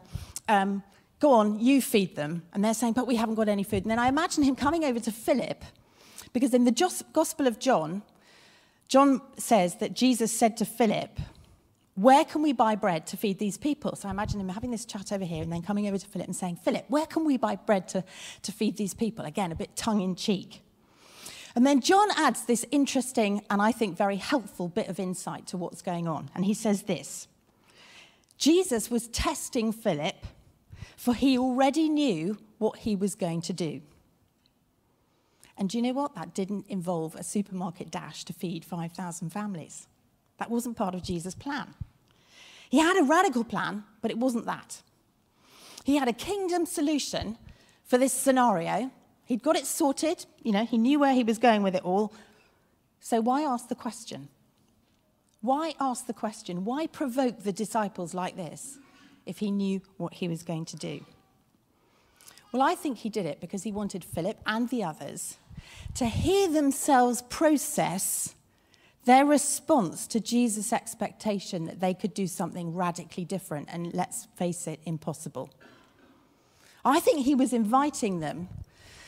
um, 0.49 0.81
go 1.19 1.31
on, 1.33 1.59
you 1.59 1.79
feed 1.79 2.15
them. 2.15 2.41
And 2.53 2.65
they're 2.65 2.73
saying, 2.73 2.93
but 2.93 3.05
we 3.05 3.17
haven't 3.17 3.35
got 3.35 3.47
any 3.47 3.61
food. 3.61 3.83
And 3.83 3.91
then 3.91 3.99
I 3.99 4.07
imagine 4.07 4.41
him 4.41 4.55
coming 4.55 4.83
over 4.83 4.99
to 4.99 5.11
Philip 5.11 5.63
because 6.33 6.53
in 6.53 6.65
the 6.65 7.03
Gospel 7.13 7.47
of 7.47 7.59
John, 7.59 8.03
John 8.87 9.21
says 9.37 9.75
that 9.75 9.93
Jesus 9.93 10.31
said 10.31 10.57
to 10.57 10.65
Philip, 10.65 11.19
Where 11.95 12.25
can 12.25 12.41
we 12.41 12.53
buy 12.53 12.75
bread 12.75 13.07
to 13.07 13.17
feed 13.17 13.39
these 13.39 13.57
people? 13.57 13.95
So 13.95 14.07
I 14.07 14.11
imagine 14.11 14.39
him 14.39 14.49
having 14.49 14.71
this 14.71 14.85
chat 14.85 15.11
over 15.11 15.25
here 15.25 15.41
and 15.43 15.51
then 15.51 15.61
coming 15.61 15.87
over 15.87 15.97
to 15.97 16.07
Philip 16.07 16.27
and 16.27 16.35
saying, 16.35 16.57
Philip, 16.57 16.85
where 16.89 17.05
can 17.05 17.25
we 17.25 17.37
buy 17.37 17.55
bread 17.55 17.87
to, 17.89 18.03
to 18.41 18.51
feed 18.51 18.77
these 18.77 18.93
people? 18.93 19.25
Again, 19.25 19.51
a 19.51 19.55
bit 19.55 19.75
tongue 19.75 20.01
in 20.01 20.15
cheek. 20.15 20.61
And 21.55 21.65
then 21.65 21.81
John 21.81 22.09
adds 22.17 22.45
this 22.45 22.65
interesting 22.71 23.43
and 23.49 23.61
I 23.61 23.71
think 23.71 23.97
very 23.97 24.15
helpful 24.15 24.67
bit 24.67 24.87
of 24.87 24.99
insight 24.99 25.47
to 25.47 25.57
what's 25.57 25.81
going 25.81 26.07
on. 26.07 26.29
And 26.35 26.45
he 26.45 26.53
says 26.53 26.83
this 26.83 27.27
Jesus 28.37 28.89
was 28.89 29.07
testing 29.09 29.71
Philip, 29.71 30.25
for 30.95 31.13
he 31.13 31.37
already 31.37 31.89
knew 31.89 32.37
what 32.57 32.79
he 32.79 32.95
was 32.95 33.15
going 33.15 33.41
to 33.41 33.53
do. 33.53 33.81
And 35.61 35.69
do 35.69 35.77
you 35.77 35.83
know 35.83 35.93
what? 35.93 36.15
That 36.15 36.33
didn't 36.33 36.65
involve 36.69 37.13
a 37.13 37.23
supermarket 37.23 37.91
dash 37.91 38.23
to 38.23 38.33
feed 38.33 38.65
5,000 38.65 39.29
families. 39.29 39.87
That 40.39 40.49
wasn't 40.49 40.75
part 40.75 40.95
of 40.95 41.03
Jesus' 41.03 41.35
plan. 41.35 41.75
He 42.71 42.79
had 42.79 42.97
a 42.97 43.03
radical 43.03 43.43
plan, 43.43 43.83
but 44.01 44.09
it 44.09 44.17
wasn't 44.17 44.47
that. 44.47 44.81
He 45.83 45.97
had 45.97 46.07
a 46.07 46.13
kingdom 46.13 46.65
solution 46.65 47.37
for 47.85 47.99
this 47.99 48.11
scenario. 48.11 48.89
He'd 49.25 49.43
got 49.43 49.55
it 49.55 49.67
sorted, 49.67 50.25
you 50.41 50.51
know, 50.51 50.65
he 50.65 50.79
knew 50.79 50.99
where 50.99 51.13
he 51.13 51.23
was 51.23 51.37
going 51.37 51.61
with 51.61 51.75
it 51.75 51.85
all. 51.85 52.11
So 52.99 53.21
why 53.21 53.43
ask 53.43 53.67
the 53.67 53.75
question? 53.75 54.29
Why 55.41 55.75
ask 55.79 56.07
the 56.07 56.13
question? 56.13 56.65
Why 56.65 56.87
provoke 56.87 57.43
the 57.43 57.53
disciples 57.53 58.15
like 58.15 58.35
this 58.35 58.79
if 59.27 59.37
he 59.37 59.51
knew 59.51 59.83
what 59.97 60.15
he 60.15 60.27
was 60.27 60.41
going 60.41 60.65
to 60.65 60.75
do? 60.75 61.05
Well, 62.51 62.63
I 62.63 62.73
think 62.73 62.97
he 62.97 63.09
did 63.09 63.27
it 63.27 63.39
because 63.39 63.61
he 63.61 63.71
wanted 63.71 64.03
Philip 64.03 64.39
and 64.47 64.67
the 64.67 64.83
others 64.83 65.37
to 65.95 66.05
hear 66.05 66.47
themselves 66.47 67.21
process 67.23 68.35
their 69.05 69.25
response 69.25 70.05
to 70.07 70.19
Jesus' 70.19 70.71
expectation 70.71 71.65
that 71.65 71.79
they 71.79 71.93
could 71.93 72.13
do 72.13 72.27
something 72.27 72.75
radically 72.75 73.25
different 73.25 73.67
and, 73.71 73.93
let's 73.93 74.27
face 74.35 74.67
it, 74.67 74.79
impossible. 74.85 75.49
I 76.85 76.99
think 76.99 77.25
he 77.25 77.35
was 77.35 77.53
inviting 77.53 78.19
them 78.19 78.47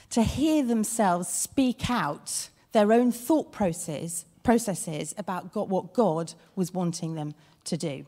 to 0.10 0.24
hear 0.24 0.64
themselves 0.64 1.28
speak 1.28 1.90
out 1.90 2.50
their 2.72 2.92
own 2.92 3.12
thought 3.12 3.52
process, 3.52 4.26
processes 4.42 5.14
about 5.18 5.54
God, 5.54 5.70
what 5.70 5.94
God 5.94 6.34
was 6.56 6.74
wanting 6.74 7.16
them 7.16 7.34
to 7.66 7.78
do. 7.78 8.06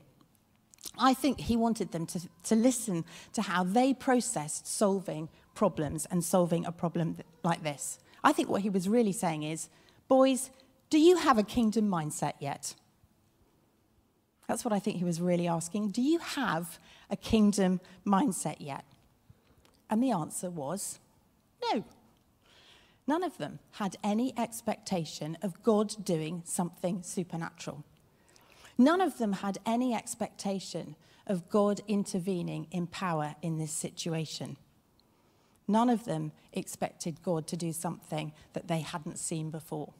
I 0.97 1.13
think 1.13 1.39
he 1.39 1.55
wanted 1.55 1.91
them 1.91 2.05
to, 2.07 2.21
to 2.43 2.55
listen 2.55 3.05
to 3.33 3.41
how 3.41 3.63
they 3.63 3.93
processed 3.93 4.67
solving 4.67 5.29
problems 5.53 6.05
and 6.07 6.23
solving 6.23 6.65
a 6.65 6.71
problem 6.71 7.17
like 7.43 7.63
this. 7.63 7.99
I 8.25 8.34
think 8.34 8.50
what 8.50 8.63
he 8.63 8.72
was 8.72 8.89
really 8.89 9.12
saying 9.12 9.44
is, 9.44 9.70
boys, 10.08 10.50
do 10.89 10.98
you 10.98 11.17
have 11.17 11.38
a 11.38 11.44
kingdom 11.44 11.89
mindset 11.89 12.34
yet? 12.39 12.74
That's 14.48 14.65
what 14.65 14.74
I 14.74 14.79
think 14.79 14.98
he 14.98 15.03
was 15.03 15.22
really 15.22 15.48
asking. 15.48 15.91
Do 15.91 16.01
you 16.01 16.17
have 16.17 16.79
a 17.12 17.15
kingdom 17.15 17.79
mindset 18.05 18.58
yet? 18.60 18.84
And 19.91 20.01
the 20.01 20.10
answer 20.10 20.50
was 20.50 21.00
no. 21.72 21.84
None 23.05 23.24
of 23.24 23.38
them 23.38 23.60
had 23.74 23.96
any 24.03 24.34
expectation 24.38 25.38
of 25.44 25.62
God 25.62 25.94
doing 26.03 26.41
something 26.46 27.03
supernatural. 27.03 27.84
None 28.75 29.01
of 29.01 29.20
them 29.20 29.34
had 29.34 29.60
any 29.67 29.94
expectation 29.94 30.96
of 31.27 31.48
God 31.50 31.82
intervening 31.88 32.65
in 32.72 32.88
power 32.88 33.36
in 33.44 33.60
this 33.60 33.72
situation. 33.72 34.58
None 35.67 35.89
of 35.89 36.05
them 36.05 36.31
expected 36.53 37.22
God 37.24 37.48
to 37.48 37.57
do 37.57 37.74
something 37.74 38.34
that 38.53 38.67
they 38.67 38.81
hadn't 38.81 39.19
seen 39.19 39.50
before. 39.50 39.93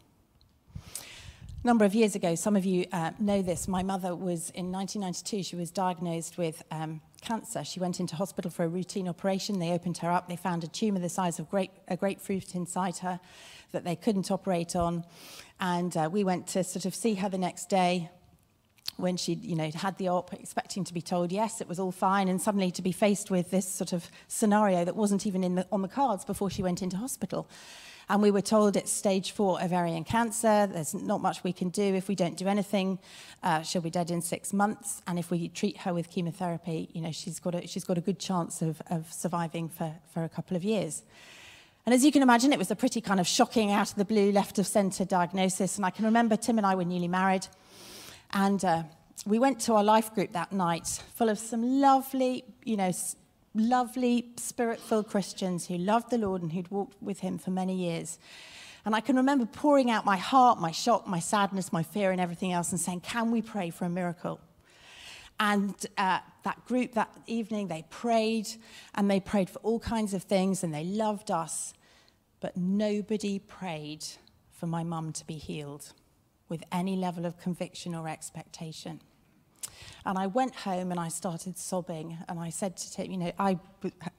A 0.76 1.68
number 1.68 1.84
of 1.84 1.96
years 1.96 2.14
ago, 2.14 2.36
some 2.36 2.56
of 2.56 2.64
you 2.64 2.86
uh, 2.94 3.12
know 3.18 3.42
this. 3.42 3.68
My 3.68 3.82
mother 3.82 4.16
was 4.16 4.52
in 4.52 4.72
1992, 4.72 5.42
she 5.42 5.56
was 5.56 5.72
diagnosed 5.72 6.38
with 6.38 6.62
um, 6.70 7.02
cancer. 7.22 7.64
She 7.64 7.80
went 7.80 8.00
into 8.00 8.16
hospital 8.16 8.52
for 8.52 8.64
a 8.64 8.68
routine 8.68 9.08
operation. 9.08 9.58
They 9.58 9.72
opened 9.72 9.98
her 9.98 10.12
up. 10.12 10.30
They 10.30 10.36
found 10.36 10.64
a 10.64 10.68
tumor 10.68 11.00
the 11.00 11.10
size 11.10 11.40
of 11.40 11.50
grape, 11.50 11.72
a 11.88 11.98
grapefruit 11.98 12.54
inside 12.54 12.98
her 12.98 13.20
that 13.72 13.84
they 13.84 13.96
couldn't 13.96 14.30
operate 14.30 14.76
on. 14.76 15.06
And 15.60 15.98
uh, 15.98 16.08
we 16.12 16.24
went 16.24 16.46
to 16.50 16.64
sort 16.64 16.86
of 16.86 16.94
see 16.94 17.16
her 17.16 17.30
the 17.30 17.40
next 17.40 17.68
day 17.68 18.12
when 18.98 19.18
she 19.18 19.34
you 19.34 19.56
know 19.56 19.70
had 19.72 19.98
the 19.98 20.08
op 20.08 20.34
expecting 20.34 20.84
to 20.84 20.94
be 20.94 21.02
told 21.02 21.32
yes 21.32 21.60
it 21.60 21.68
was 21.68 21.80
all 21.80 21.92
fine 21.92 22.28
and 22.28 22.42
suddenly 22.42 22.72
to 22.72 22.82
be 22.82 22.92
faced 22.92 23.30
with 23.30 23.52
this 23.52 23.68
sort 23.68 23.92
of 23.92 24.10
scenario 24.28 24.86
that 24.86 24.96
wasn't 24.96 25.26
even 25.28 25.44
in 25.44 25.56
the, 25.56 25.68
on 25.72 25.82
the 25.82 25.88
cards 25.88 26.24
before 26.24 26.50
she 26.50 26.64
went 26.64 26.82
into 26.82 26.96
hospital 26.96 27.48
and 28.10 28.22
we 28.22 28.32
were 28.32 28.42
told 28.42 28.76
it's 28.76 28.92
stage 28.92 29.32
four 29.32 29.62
ovarian 29.64 30.04
cancer. 30.04 30.68
There's 30.68 30.94
not 30.94 31.22
much 31.22 31.44
we 31.44 31.52
can 31.52 31.70
do 31.70 31.96
if 31.96 32.08
we 32.08 32.16
don't 32.16 32.38
do 32.38 32.48
anything. 32.48 33.00
Uh, 33.42 33.64
she'll 33.64 33.82
be 33.82 33.90
dead 33.90 34.12
in 34.12 34.22
six 34.22 34.54
months. 34.54 35.02
And 35.08 35.18
if 35.18 35.32
we 35.32 35.50
treat 35.50 35.78
her 35.80 35.94
with 35.94 36.10
chemotherapy, 36.10 36.90
you 36.94 37.02
know, 37.02 37.12
she's 37.12 37.40
got 37.40 37.56
a, 37.56 37.66
she's 37.68 37.84
got 37.84 37.98
a 37.98 38.02
good 38.02 38.20
chance 38.20 38.62
of, 38.62 38.82
of 38.92 39.12
surviving 39.12 39.70
for, 39.70 39.92
for 40.14 40.24
a 40.24 40.30
couple 40.30 40.56
of 40.56 40.64
years. 40.64 41.02
And 41.86 41.94
as 41.94 42.06
you 42.06 42.12
can 42.12 42.22
imagine, 42.22 42.54
it 42.54 42.60
was 42.60 42.72
a 42.72 42.76
pretty 42.76 43.02
kind 43.02 43.20
of 43.20 43.28
shocking, 43.28 43.72
out 43.72 43.92
of 43.92 43.96
the 43.96 44.06
blue, 44.06 44.32
left 44.32 44.60
of 44.60 44.68
centre 44.68 45.06
diagnosis. 45.06 45.78
And 45.78 45.86
I 45.86 45.90
can 45.90 46.06
remember 46.06 46.36
Tim 46.36 46.58
and 46.58 46.66
I 46.66 46.76
were 46.76 46.86
newly 46.86 47.08
married. 47.08 47.48
And 48.32 48.64
uh, 48.64 48.84
we 49.26 49.40
went 49.40 49.60
to 49.62 49.74
our 49.74 49.84
life 49.84 50.14
group 50.14 50.34
that 50.34 50.52
night, 50.52 50.88
full 51.16 51.30
of 51.30 51.40
some 51.40 51.80
lovely, 51.80 52.44
you 52.64 52.78
know, 52.78 52.92
lovely, 53.56 54.32
spirit 54.38 54.80
filled 54.80 55.08
Christians 55.08 55.68
who 55.68 55.78
loved 55.78 56.12
the 56.12 56.18
Lord 56.18 56.42
and 56.42 56.52
who'd 56.52 56.70
walked 56.70 57.02
with 57.02 57.22
him 57.22 57.38
for 57.38 57.52
many 57.52 57.76
years. 57.76 58.20
And 58.86 58.96
I 58.96 59.00
can 59.00 59.16
remember 59.16 59.46
pouring 59.46 59.90
out 59.90 60.06
my 60.06 60.18
heart, 60.18 60.60
my 60.60 60.72
shock, 60.72 61.08
my 61.08 61.20
sadness, 61.20 61.74
my 61.74 61.82
fear, 61.82 62.12
and 62.12 62.22
everything 62.22 62.52
else, 62.52 62.72
and 62.72 62.80
saying, 62.80 63.02
Can 63.02 63.32
we 63.32 63.42
pray 63.42 63.72
for 63.72 63.86
a 63.86 63.90
miracle? 63.90 64.40
And 65.40 65.74
uh, 65.98 66.20
that 66.44 66.66
group 66.66 66.94
that 66.94 67.10
evening, 67.26 67.68
they 67.68 67.84
prayed, 67.90 68.48
and 68.94 69.10
they 69.10 69.20
prayed 69.20 69.50
for 69.50 69.60
all 69.60 69.80
kinds 69.80 70.14
of 70.14 70.24
things, 70.24 70.64
and 70.64 70.74
they 70.74 70.84
loved 70.84 71.32
us. 71.32 71.74
But 72.42 72.58
nobody 72.58 73.40
prayed 73.40 74.06
for 74.52 74.68
my 74.68 74.84
mum 74.84 75.14
to 75.14 75.26
be 75.26 75.36
healed 75.36 75.94
with 76.50 76.64
any 76.72 76.96
level 76.96 77.26
of 77.26 77.38
conviction 77.38 77.96
or 77.96 78.08
expectation. 78.08 79.02
And 80.06 80.18
I 80.18 80.28
went 80.28 80.56
home 80.56 80.92
and 80.92 81.00
I 81.00 81.08
started 81.08 81.58
sobbing. 81.58 82.18
And 82.30 82.40
I 82.40 82.50
said 82.50 82.78
to 82.78 82.94
Tim, 82.94 83.12
you 83.12 83.18
know, 83.18 83.32
I 83.40 83.60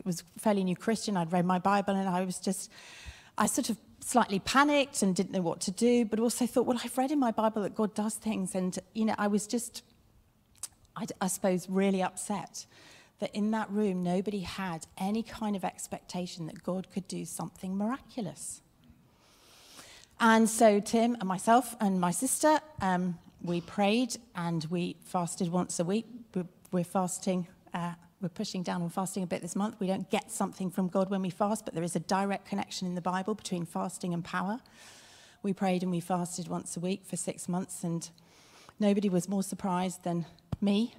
was 0.04 0.24
fairly 0.38 0.64
new 0.64 0.76
Christian. 0.76 1.16
I'd 1.16 1.32
read 1.32 1.46
my 1.46 1.58
Bible 1.58 1.94
and 1.94 2.08
I 2.08 2.24
was 2.24 2.38
just, 2.38 2.70
I 3.38 3.46
sort 3.46 3.70
of 3.70 3.78
slightly 4.00 4.38
panicked 4.40 5.02
and 5.02 5.14
didn't 5.14 5.32
know 5.32 5.42
what 5.42 5.60
to 5.62 5.70
do, 5.70 6.04
but 6.04 6.20
also 6.20 6.46
thought, 6.46 6.66
well, 6.66 6.78
I've 6.82 6.96
read 6.98 7.10
in 7.10 7.18
my 7.18 7.30
Bible 7.30 7.62
that 7.62 7.74
God 7.74 7.94
does 7.94 8.14
things. 8.14 8.54
And, 8.54 8.78
you 8.94 9.04
know, 9.04 9.14
I 9.18 9.28
was 9.28 9.46
just, 9.46 9.82
I, 10.96 11.06
I 11.20 11.28
suppose, 11.28 11.68
really 11.68 12.02
upset 12.02 12.66
that 13.18 13.34
in 13.34 13.50
that 13.52 13.70
room 13.70 14.02
nobody 14.02 14.40
had 14.40 14.86
any 14.98 15.22
kind 15.22 15.56
of 15.56 15.64
expectation 15.64 16.46
that 16.46 16.62
God 16.62 16.88
could 16.92 17.08
do 17.08 17.24
something 17.24 17.76
miraculous. 17.76 18.62
And 20.18 20.48
so 20.48 20.80
Tim 20.80 21.14
and 21.20 21.28
myself 21.28 21.76
and 21.78 22.00
my 22.00 22.10
sister, 22.10 22.58
um, 22.80 23.18
we 23.42 23.60
prayed 23.60 24.16
and 24.34 24.64
we 24.70 24.96
fasted 25.04 25.48
once 25.48 25.78
a 25.78 25.84
week. 25.84 26.06
We're 26.72 26.84
fasting, 26.84 27.46
uh, 27.74 27.92
we're 28.20 28.30
pushing 28.30 28.62
down 28.62 28.82
on 28.82 28.88
fasting 28.88 29.22
a 29.22 29.26
bit 29.26 29.42
this 29.42 29.54
month. 29.54 29.76
We 29.78 29.86
don't 29.86 30.10
get 30.10 30.32
something 30.32 30.70
from 30.70 30.88
God 30.88 31.10
when 31.10 31.20
we 31.20 31.28
fast, 31.28 31.66
but 31.66 31.74
there 31.74 31.82
is 31.82 31.96
a 31.96 32.00
direct 32.00 32.48
connection 32.48 32.88
in 32.88 32.94
the 32.94 33.02
Bible 33.02 33.34
between 33.34 33.66
fasting 33.66 34.14
and 34.14 34.24
power. 34.24 34.60
We 35.42 35.52
prayed 35.52 35.82
and 35.82 35.92
we 35.92 36.00
fasted 36.00 36.48
once 36.48 36.76
a 36.76 36.80
week 36.80 37.04
for 37.04 37.16
six 37.16 37.46
months, 37.46 37.84
and 37.84 38.08
nobody 38.80 39.08
was 39.08 39.28
more 39.28 39.42
surprised 39.42 40.02
than 40.02 40.24
me 40.62 40.94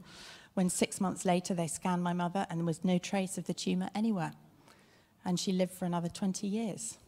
when 0.54 0.68
six 0.68 1.00
months 1.00 1.24
later 1.24 1.54
they 1.54 1.66
scanned 1.66 2.04
my 2.04 2.12
mother 2.12 2.46
and 2.50 2.60
there 2.60 2.66
was 2.66 2.84
no 2.84 2.98
trace 2.98 3.38
of 3.38 3.46
the 3.46 3.54
tumor 3.54 3.88
anywhere. 3.94 4.32
And 5.24 5.40
she 5.40 5.52
lived 5.52 5.72
for 5.72 5.84
another 5.86 6.08
20 6.08 6.46
years 6.46 6.98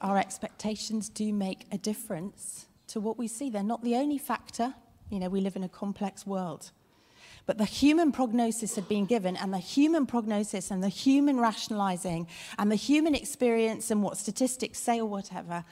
our 0.00 0.18
expectations 0.18 1.08
do 1.08 1.32
make 1.32 1.66
a 1.72 1.78
difference 1.78 2.66
to 2.88 3.00
what 3.00 3.18
we 3.18 3.28
see. 3.28 3.50
They're 3.50 3.62
not 3.62 3.82
the 3.82 3.96
only 3.96 4.18
factor. 4.18 4.74
You 5.10 5.18
know, 5.18 5.28
we 5.28 5.40
live 5.40 5.56
in 5.56 5.64
a 5.64 5.68
complex 5.68 6.26
world. 6.26 6.70
But 7.46 7.58
the 7.58 7.64
human 7.64 8.10
prognosis 8.10 8.74
had 8.74 8.88
been 8.88 9.06
given, 9.06 9.36
and 9.36 9.52
the 9.52 9.58
human 9.58 10.04
prognosis 10.04 10.70
and 10.70 10.82
the 10.82 10.88
human 10.88 11.38
rationalizing 11.38 12.26
and 12.58 12.72
the 12.72 12.76
human 12.76 13.14
experience 13.14 13.90
and 13.90 14.02
what 14.02 14.18
statistics 14.18 14.80
say 14.80 15.00
or 15.00 15.06
whatever 15.06 15.64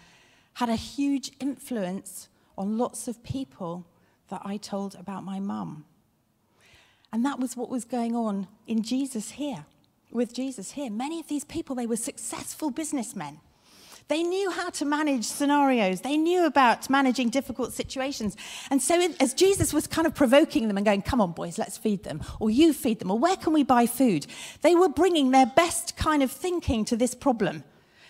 had 0.55 0.69
a 0.69 0.77
huge 0.77 1.33
influence 1.41 2.29
on 2.57 2.79
lots 2.79 3.09
of 3.09 3.25
people 3.25 3.85
that 4.29 4.43
I 4.45 4.57
told 4.57 4.95
about 4.95 5.25
my 5.25 5.41
mum. 5.41 5.85
And 7.13 7.25
that 7.25 7.41
was 7.41 7.57
what 7.57 7.69
was 7.69 7.85
going 7.85 8.15
on 8.15 8.47
in 8.69 8.83
Jesus 8.83 9.33
here, 9.33 9.67
with 10.13 10.33
Jesus 10.33 10.73
here. 10.73 10.91
Many 10.91 11.19
of 11.19 11.27
these 11.27 11.45
people, 11.45 11.75
they 11.75 11.87
were 11.87 11.97
successful 11.97 12.71
businessmen. 12.71 13.41
They 14.09 14.23
knew 14.23 14.51
how 14.51 14.69
to 14.71 14.85
manage 14.85 15.25
scenarios. 15.25 16.03
They 16.03 16.19
knew 16.19 16.45
about 16.45 16.91
managing 16.91 17.31
difficult 17.31 17.73
situations. 17.73 18.37
And 18.71 18.83
so, 18.83 19.01
as 19.19 19.33
Jesus 19.33 19.73
was 19.73 19.87
kind 19.87 20.07
of 20.07 20.15
provoking 20.15 20.69
them 20.69 20.77
and 20.77 20.85
going, 20.85 21.03
Come 21.03 21.21
on, 21.23 21.33
boys, 21.33 21.57
let's 21.57 21.79
feed 21.79 22.05
them, 22.05 22.23
or 22.39 22.51
you 22.51 22.75
feed 22.75 22.99
them, 22.99 23.11
or 23.11 23.19
where 23.19 23.37
can 23.37 23.55
we 23.55 23.63
buy 23.63 23.87
food? 23.87 24.27
They 24.61 24.75
were 24.75 24.91
bringing 24.91 25.31
their 25.31 25.47
best 25.47 25.97
kind 25.97 26.23
of 26.23 26.31
thinking 26.31 26.85
to 26.87 26.97
this 26.97 27.15
problem. 27.15 27.65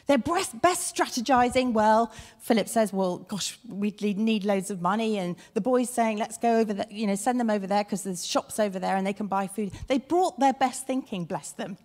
Their 0.07 0.19
best, 0.19 0.61
best 0.61 0.95
strategizing, 0.95 1.73
well, 1.73 2.13
Philip 2.41 2.69
says, 2.69 2.93
well, 2.93 3.19
gosh, 3.19 3.59
we 3.67 3.91
need 4.01 4.45
loads 4.45 4.71
of 4.71 4.83
money. 4.83 5.17
And 5.17 5.35
the 5.55 5.63
boys 5.63 5.89
saying, 5.89 6.19
let's 6.19 6.37
go 6.37 6.59
over 6.59 6.75
there, 6.75 6.87
you 6.91 7.07
know, 7.07 7.15
send 7.15 7.41
them 7.41 7.49
over 7.49 7.67
there 7.67 7.85
because 7.85 8.03
there's 8.03 8.27
shops 8.27 8.61
over 8.61 8.79
there 8.79 8.97
and 8.97 9.07
they 9.07 9.15
can 9.15 9.29
buy 9.29 9.47
food. 9.47 9.73
They 9.87 9.97
brought 9.97 10.39
their 10.39 10.53
best 10.53 10.87
thinking, 10.87 11.25
bless 11.25 11.53
them. 11.53 11.79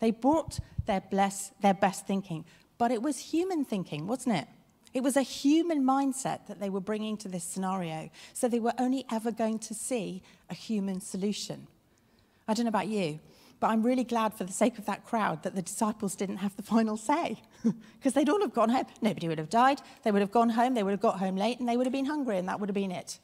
They 0.00 0.12
brought 0.12 0.60
their, 0.86 1.02
bless, 1.02 1.50
their 1.60 1.74
best 1.74 2.06
thinking 2.06 2.46
but 2.82 2.90
it 2.90 3.00
was 3.00 3.16
human 3.16 3.64
thinking, 3.64 4.08
wasn't 4.08 4.34
it? 4.34 4.48
It 4.92 5.04
was 5.04 5.16
a 5.16 5.22
human 5.22 5.84
mindset 5.84 6.48
that 6.48 6.58
they 6.58 6.68
were 6.68 6.80
bringing 6.80 7.16
to 7.18 7.28
this 7.28 7.44
scenario. 7.44 8.10
So 8.32 8.48
they 8.48 8.58
were 8.58 8.72
only 8.76 9.04
ever 9.08 9.30
going 9.30 9.60
to 9.60 9.72
see 9.72 10.20
a 10.50 10.54
human 10.54 11.00
solution. 11.00 11.68
I 12.48 12.54
don't 12.54 12.64
know 12.64 12.70
about 12.70 12.88
you, 12.88 13.20
but 13.60 13.68
I'm 13.68 13.84
really 13.84 14.02
glad 14.02 14.34
for 14.34 14.42
the 14.42 14.52
sake 14.52 14.78
of 14.78 14.86
that 14.86 15.06
crowd 15.06 15.44
that 15.44 15.54
the 15.54 15.62
disciples 15.62 16.16
didn't 16.16 16.38
have 16.38 16.56
the 16.56 16.64
final 16.64 16.96
say 16.96 17.40
because 17.98 18.14
they'd 18.14 18.28
all 18.28 18.40
have 18.40 18.52
gone 18.52 18.70
home. 18.70 18.86
Nobody 19.00 19.28
would 19.28 19.38
have 19.38 19.48
died. 19.48 19.80
They 20.02 20.10
would 20.10 20.20
have 20.20 20.32
gone 20.32 20.48
home. 20.48 20.74
They 20.74 20.82
would 20.82 20.90
have 20.90 21.00
got 21.00 21.20
home 21.20 21.36
late 21.36 21.60
and 21.60 21.68
they 21.68 21.76
would 21.76 21.86
have 21.86 21.92
been 21.92 22.06
hungry, 22.06 22.36
and 22.36 22.48
that 22.48 22.58
would 22.58 22.68
have 22.68 22.74
been 22.74 22.90
it. 22.90 23.20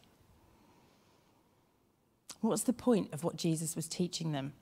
What's 2.42 2.62
the 2.62 2.72
point 2.72 3.12
of 3.12 3.24
what 3.24 3.34
Jesus 3.34 3.74
was 3.74 3.88
teaching 3.88 4.30
them? 4.30 4.52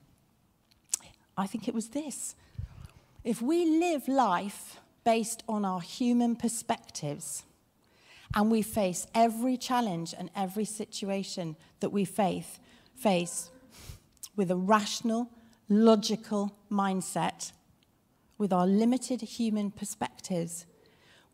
I 1.37 1.47
think 1.47 1.69
it 1.69 1.75
was 1.75 1.89
this. 1.89 2.35
If 3.25 3.43
we 3.43 3.67
live 3.67 4.09
life 4.09 4.81
based 5.07 5.45
on 5.49 5.65
our 5.65 5.81
human 5.81 6.35
perspectives. 6.35 7.45
And 8.35 8.51
we 8.51 8.61
face 8.61 9.07
every 9.15 9.57
challenge 9.57 10.13
and 10.19 10.31
every 10.35 10.65
situation 10.65 11.57
that 11.81 11.91
we 11.91 12.05
face 12.05 12.59
face 12.97 13.51
with 14.35 14.51
a 14.51 14.57
rational, 14.57 15.31
logical 15.69 16.57
mindset, 16.71 17.53
with 18.37 18.53
our 18.53 18.67
limited 18.67 19.21
human 19.23 19.71
perspectives, 19.71 20.67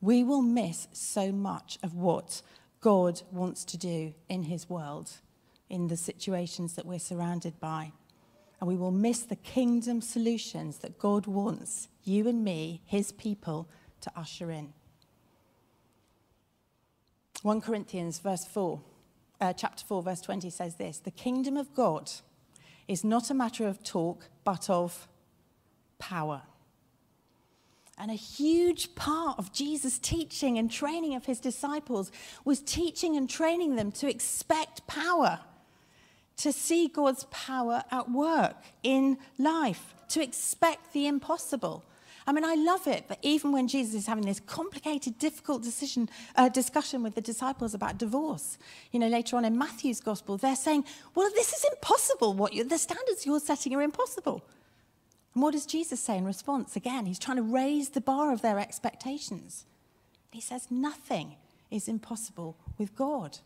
we 0.01 0.23
will 0.23 0.43
miss 0.43 0.89
so 0.93 1.33
much 1.33 1.79
of 1.83 1.95
what 1.95 2.43
God 2.81 3.23
wants 3.31 3.65
to 3.67 3.79
do 3.79 4.13
in 4.29 4.45
his 4.45 4.69
world, 4.69 5.11
in 5.71 5.89
the 5.89 5.97
situations 5.97 6.75
that 6.75 6.85
we're 6.85 6.99
surrounded 6.99 7.59
by. 7.59 7.93
And 8.63 8.69
we 8.69 8.77
will 8.77 8.93
miss 8.93 9.23
the 9.23 9.35
kingdom 9.35 10.01
solutions 10.01 10.79
that 10.79 10.97
God 10.97 11.27
wants 11.27 11.89
you 12.05 12.29
and 12.29 12.45
me, 12.45 12.81
his 12.87 13.11
people, 13.11 13.69
to 14.03 14.13
usher 14.15 14.53
in. 14.53 14.73
1 17.43 17.61
Corinthians 17.61 18.21
verse 18.21 18.45
4, 18.45 18.81
uh, 19.41 19.53
chapter 19.53 19.85
4, 19.85 20.05
verse 20.05 20.21
20 20.21 20.49
says 20.49 20.77
this 20.77 21.01
The 21.01 21.11
kingdom 21.11 21.57
of 21.57 21.75
God 21.75 22.13
is 22.87 23.03
not 23.03 23.31
a 23.31 23.35
matter 23.35 23.67
of 23.67 23.83
talk, 23.83 24.29
but 24.45 24.71
of 24.71 25.09
power. 25.99 26.43
And 27.99 28.13
a 28.13 28.15
huge 28.15 28.95
part 28.95 29.41
of 29.41 29.53
Jesus' 29.53 29.99
teaching 29.99 30.57
and 30.57 30.71
training 30.71 31.17
of 31.17 31.25
his 31.25 31.41
disciples 31.41 32.13
was 32.45 32.61
teaching 32.61 33.17
and 33.17 33.29
training 33.29 33.75
them 33.75 33.91
to 33.91 34.09
expect 34.09 34.87
power, 34.87 35.41
to 36.43 36.53
see 36.53 36.89
God's 36.89 37.25
power 37.31 37.85
at 37.93 38.11
work 38.11 38.57
in 38.83 39.17
life, 39.39 39.95
to 40.09 40.21
expect 40.21 40.93
the 40.93 41.07
impossible. 41.07 41.85
I 42.27 42.33
mean, 42.33 42.45
I 42.45 42.57
love 42.57 42.89
it 42.89 43.07
that 43.09 43.21
even 43.23 43.53
when 43.53 43.69
Jesus 43.69 43.95
is 43.95 44.07
having 44.09 44.27
this 44.27 44.41
complicated, 44.41 45.21
difficult 45.21 45.63
decision, 45.63 46.09
uh, 46.35 46.49
discussion 46.49 47.05
with 47.05 47.15
the 47.15 47.21
disciples 47.21 47.75
about 47.75 47.97
divorce, 47.97 48.59
you 48.91 48.99
know, 48.99 49.07
later 49.07 49.37
on 49.37 49.45
in 49.45 49.57
Matthew's 49.57 50.01
gospel, 50.01 50.37
they're 50.37 50.57
saying, 50.57 50.85
well, 51.15 51.31
this 51.33 51.53
is 51.53 51.65
impossible. 51.73 52.35
What 52.35 52.55
you, 52.55 52.65
the 52.65 52.77
standards 52.77 53.25
you're 53.25 53.39
setting 53.39 53.73
are 53.77 53.83
impossible. 53.83 54.45
And 55.35 55.45
what 55.45 55.53
does 55.53 55.65
Jesus 55.65 56.01
say 56.01 56.17
in 56.19 56.25
response? 56.25 56.75
Again, 56.75 57.07
he's 57.07 57.21
trying 57.21 57.37
to 57.37 57.45
raise 57.45 57.91
the 57.91 58.01
bar 58.01 58.33
of 58.33 58.43
their 58.43 58.59
expectations. 58.59 59.65
He 60.33 60.41
says, 60.41 60.73
nothing 60.73 61.37
is 61.71 61.87
impossible 61.87 62.57
with 62.79 62.97
God. 62.97 63.39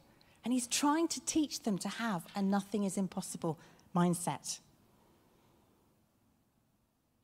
And 0.46 0.52
he's 0.52 0.68
trying 0.68 1.08
to 1.08 1.20
teach 1.22 1.64
them 1.64 1.76
to 1.78 1.88
have 1.88 2.24
a 2.36 2.40
nothing 2.40 2.84
is 2.84 2.96
impossible 2.96 3.58
mindset. 3.96 4.60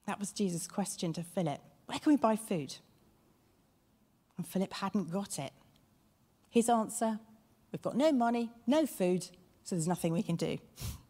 That 0.09 0.19
was 0.19 0.33
Jesus' 0.33 0.67
question 0.67 1.12
to 1.12 1.23
Philip 1.23 1.61
Where 1.87 2.00
can 2.00 2.11
we 2.11 2.17
buy 2.17 2.35
food? 2.35 2.75
And 4.37 4.45
Philip 4.45 4.73
hadn't 4.73 5.12
got 5.12 5.38
it. 5.38 5.52
His 6.50 6.69
answer 6.69 7.21
We've 7.71 7.81
got 7.81 7.97
no 7.97 8.11
money, 8.11 8.50
no 8.67 8.87
food, 8.87 9.23
so 9.62 9.76
there's 9.76 9.87
nothing 9.87 10.12
we 10.12 10.25
can 10.25 10.35
do. 10.35 10.59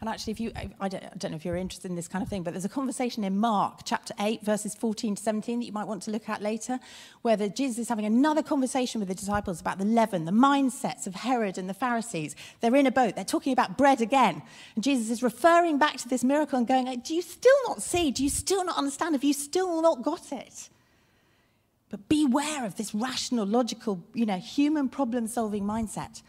And 0.00 0.08
actually, 0.08 0.30
if 0.30 0.40
you, 0.40 0.50
I 0.80 0.88
don't, 0.88 1.04
I 1.04 1.10
don't, 1.18 1.32
know 1.32 1.36
if 1.36 1.44
you're 1.44 1.56
interested 1.56 1.90
in 1.90 1.94
this 1.94 2.08
kind 2.08 2.22
of 2.22 2.28
thing, 2.30 2.42
but 2.42 2.54
there's 2.54 2.64
a 2.64 2.70
conversation 2.70 3.22
in 3.22 3.36
Mark 3.36 3.80
chapter 3.84 4.14
8, 4.18 4.42
verses 4.42 4.74
14 4.74 5.16
to 5.16 5.22
17 5.22 5.60
that 5.60 5.66
you 5.66 5.72
might 5.72 5.86
want 5.86 6.02
to 6.04 6.10
look 6.10 6.26
at 6.26 6.40
later, 6.40 6.80
where 7.20 7.36
the, 7.36 7.50
Jesus 7.50 7.80
is 7.80 7.88
having 7.90 8.06
another 8.06 8.42
conversation 8.42 8.98
with 8.98 9.08
the 9.08 9.14
disciples 9.14 9.60
about 9.60 9.76
the 9.76 9.84
leaven, 9.84 10.24
the 10.24 10.32
mindsets 10.32 11.06
of 11.06 11.16
Herod 11.16 11.58
and 11.58 11.68
the 11.68 11.74
Pharisees. 11.74 12.34
They're 12.60 12.74
in 12.76 12.86
a 12.86 12.90
boat, 12.90 13.14
they're 13.14 13.24
talking 13.26 13.52
about 13.52 13.76
bread 13.76 14.00
again. 14.00 14.40
And 14.74 14.82
Jesus 14.82 15.10
is 15.10 15.22
referring 15.22 15.76
back 15.76 15.98
to 15.98 16.08
this 16.08 16.24
miracle 16.24 16.56
and 16.56 16.66
going, 16.66 16.98
Do 17.00 17.14
you 17.14 17.22
still 17.22 17.52
not 17.68 17.82
see? 17.82 18.10
Do 18.10 18.24
you 18.24 18.30
still 18.30 18.64
not 18.64 18.78
understand? 18.78 19.14
Have 19.14 19.24
you 19.24 19.34
still 19.34 19.82
not 19.82 20.02
got 20.02 20.32
it? 20.32 20.70
But 21.90 22.08
beware 22.08 22.64
of 22.64 22.76
this 22.76 22.94
rational, 22.94 23.44
logical, 23.44 24.02
you 24.14 24.24
know, 24.24 24.38
human 24.38 24.88
problem 24.88 25.26
solving 25.26 25.64
mindset 25.64 26.22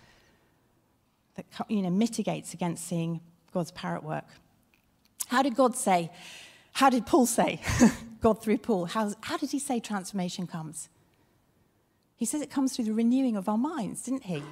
that 1.35 1.45
you 1.69 1.81
know, 1.81 1.89
mitigates 1.89 2.53
against 2.53 2.85
seeing 2.85 3.21
God's 3.53 3.71
power 3.71 3.95
at 3.95 4.03
work. 4.03 4.25
How 5.27 5.41
did 5.41 5.55
God 5.55 5.75
say? 5.75 6.11
How 6.73 6.89
did 6.89 7.05
Paul 7.05 7.25
say? 7.25 7.59
God 8.21 8.41
through 8.41 8.59
Paul. 8.59 8.85
How, 8.85 9.13
how 9.21 9.37
did 9.37 9.51
he 9.51 9.59
say 9.59 9.79
transformation 9.79 10.47
comes? 10.47 10.89
He 12.15 12.25
says 12.25 12.41
it 12.41 12.51
comes 12.51 12.75
through 12.75 12.85
the 12.85 12.93
renewing 12.93 13.35
of 13.35 13.49
our 13.49 13.57
minds, 13.57 14.03
didn't 14.03 14.23
he? 14.23 14.43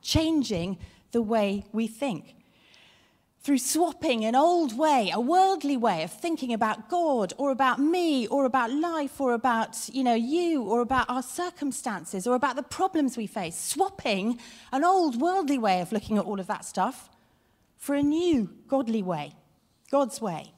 Changing 0.00 0.78
the 1.12 1.22
way 1.22 1.64
we 1.72 1.86
think. 1.86 2.36
Through 3.42 3.58
swapping 3.58 4.24
an 4.24 4.36
old 4.36 4.78
way, 4.78 5.10
a 5.12 5.20
worldly 5.20 5.76
way 5.76 6.04
of 6.04 6.12
thinking 6.12 6.52
about 6.52 6.88
God 6.88 7.34
or 7.36 7.50
about 7.50 7.80
me 7.80 8.28
or 8.28 8.44
about 8.44 8.72
life 8.72 9.20
or 9.20 9.34
about, 9.34 9.90
you 9.92 10.04
know, 10.04 10.14
you 10.14 10.62
or 10.62 10.80
about 10.80 11.10
our 11.10 11.22
circumstances 11.22 12.26
or 12.26 12.36
about 12.36 12.54
the 12.56 12.62
problems 12.62 13.16
we 13.16 13.26
face. 13.26 13.56
Swapping 13.56 14.38
an 14.70 14.84
old 14.84 15.20
worldly 15.20 15.58
way 15.58 15.80
of 15.80 15.90
looking 15.90 16.16
at 16.16 16.24
all 16.24 16.38
of 16.38 16.46
that 16.46 16.64
stuff 16.64 17.10
for 17.82 17.96
a 17.96 18.02
new 18.02 18.48
godly 18.68 19.02
way, 19.02 19.32
God's 19.90 20.20
way. 20.20 20.54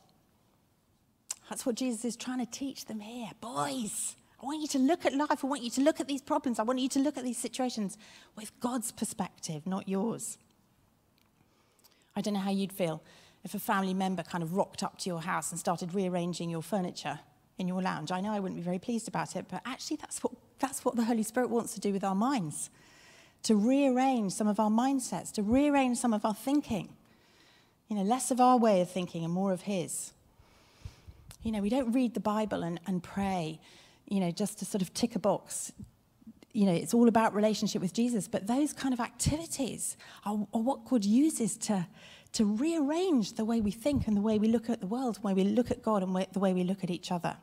That's 1.48 1.64
what 1.64 1.74
Jesus 1.74 2.04
is 2.04 2.16
trying 2.16 2.44
to 2.44 2.52
teach 2.52 2.84
them 2.84 3.00
here. 3.00 3.30
Boys, 3.40 4.14
I 4.42 4.44
want 4.44 4.60
you 4.60 4.68
to 4.68 4.78
look 4.78 5.06
at 5.06 5.14
life. 5.14 5.42
I 5.42 5.46
want 5.46 5.62
you 5.62 5.70
to 5.70 5.80
look 5.80 6.00
at 6.00 6.06
these 6.06 6.20
problems. 6.20 6.58
I 6.58 6.64
want 6.64 6.80
you 6.80 6.88
to 6.90 6.98
look 6.98 7.16
at 7.16 7.24
these 7.24 7.38
situations 7.38 7.96
with 8.36 8.52
God's 8.60 8.92
perspective, 8.92 9.66
not 9.66 9.88
yours. 9.88 10.36
I 12.14 12.20
don't 12.20 12.34
know 12.34 12.40
how 12.40 12.50
you'd 12.50 12.74
feel 12.74 13.02
if 13.42 13.54
a 13.54 13.58
family 13.58 13.94
member 13.94 14.22
kind 14.22 14.44
of 14.44 14.54
rocked 14.54 14.82
up 14.82 14.98
to 14.98 15.08
your 15.08 15.22
house 15.22 15.50
and 15.50 15.58
started 15.58 15.94
rearranging 15.94 16.50
your 16.50 16.62
furniture 16.62 17.20
in 17.56 17.66
your 17.66 17.80
lounge. 17.80 18.12
I 18.12 18.20
know 18.20 18.32
I 18.32 18.40
wouldn't 18.40 18.60
be 18.60 18.64
very 18.64 18.78
pleased 18.78 19.08
about 19.08 19.34
it, 19.34 19.46
but 19.50 19.62
actually, 19.64 19.96
that's 19.96 20.22
what, 20.22 20.34
that's 20.58 20.84
what 20.84 20.94
the 20.94 21.04
Holy 21.04 21.22
Spirit 21.22 21.48
wants 21.48 21.72
to 21.72 21.80
do 21.80 21.90
with 21.90 22.04
our 22.04 22.14
minds 22.14 22.68
to 23.44 23.56
rearrange 23.56 24.32
some 24.32 24.46
of 24.46 24.60
our 24.60 24.70
mindsets, 24.70 25.32
to 25.32 25.42
rearrange 25.42 25.96
some 25.96 26.12
of 26.12 26.26
our 26.26 26.34
thinking. 26.34 26.90
You 27.88 27.96
know, 27.96 28.02
less 28.02 28.30
of 28.30 28.40
our 28.40 28.56
way 28.56 28.80
of 28.80 28.90
thinking 28.90 29.24
and 29.24 29.32
more 29.32 29.52
of 29.52 29.62
His. 29.62 30.12
You 31.42 31.52
know, 31.52 31.60
we 31.60 31.68
don't 31.68 31.92
read 31.92 32.14
the 32.14 32.20
Bible 32.20 32.62
and, 32.62 32.80
and 32.86 33.02
pray, 33.02 33.60
you 34.08 34.20
know, 34.20 34.30
just 34.30 34.58
to 34.60 34.64
sort 34.64 34.82
of 34.82 34.94
tick 34.94 35.14
a 35.14 35.18
box. 35.18 35.72
You 36.52 36.66
know, 36.66 36.72
it's 36.72 36.94
all 36.94 37.08
about 37.08 37.34
relationship 37.34 37.82
with 37.82 37.92
Jesus, 37.92 38.28
but 38.28 38.46
those 38.46 38.72
kind 38.72 38.94
of 38.94 39.00
activities 39.00 39.96
are, 40.24 40.46
are 40.54 40.60
what 40.60 40.84
God 40.86 41.04
uses 41.04 41.56
to, 41.58 41.86
to 42.32 42.44
rearrange 42.44 43.34
the 43.34 43.44
way 43.44 43.60
we 43.60 43.70
think 43.70 44.06
and 44.06 44.16
the 44.16 44.22
way 44.22 44.38
we 44.38 44.48
look 44.48 44.70
at 44.70 44.80
the 44.80 44.86
world, 44.86 45.16
the 45.16 45.20
way 45.20 45.34
we 45.34 45.44
look 45.44 45.70
at 45.70 45.82
God 45.82 46.02
and 46.02 46.16
the 46.32 46.40
way 46.40 46.54
we 46.54 46.64
look 46.64 46.82
at 46.82 46.90
each 46.90 47.12
other. 47.12 47.36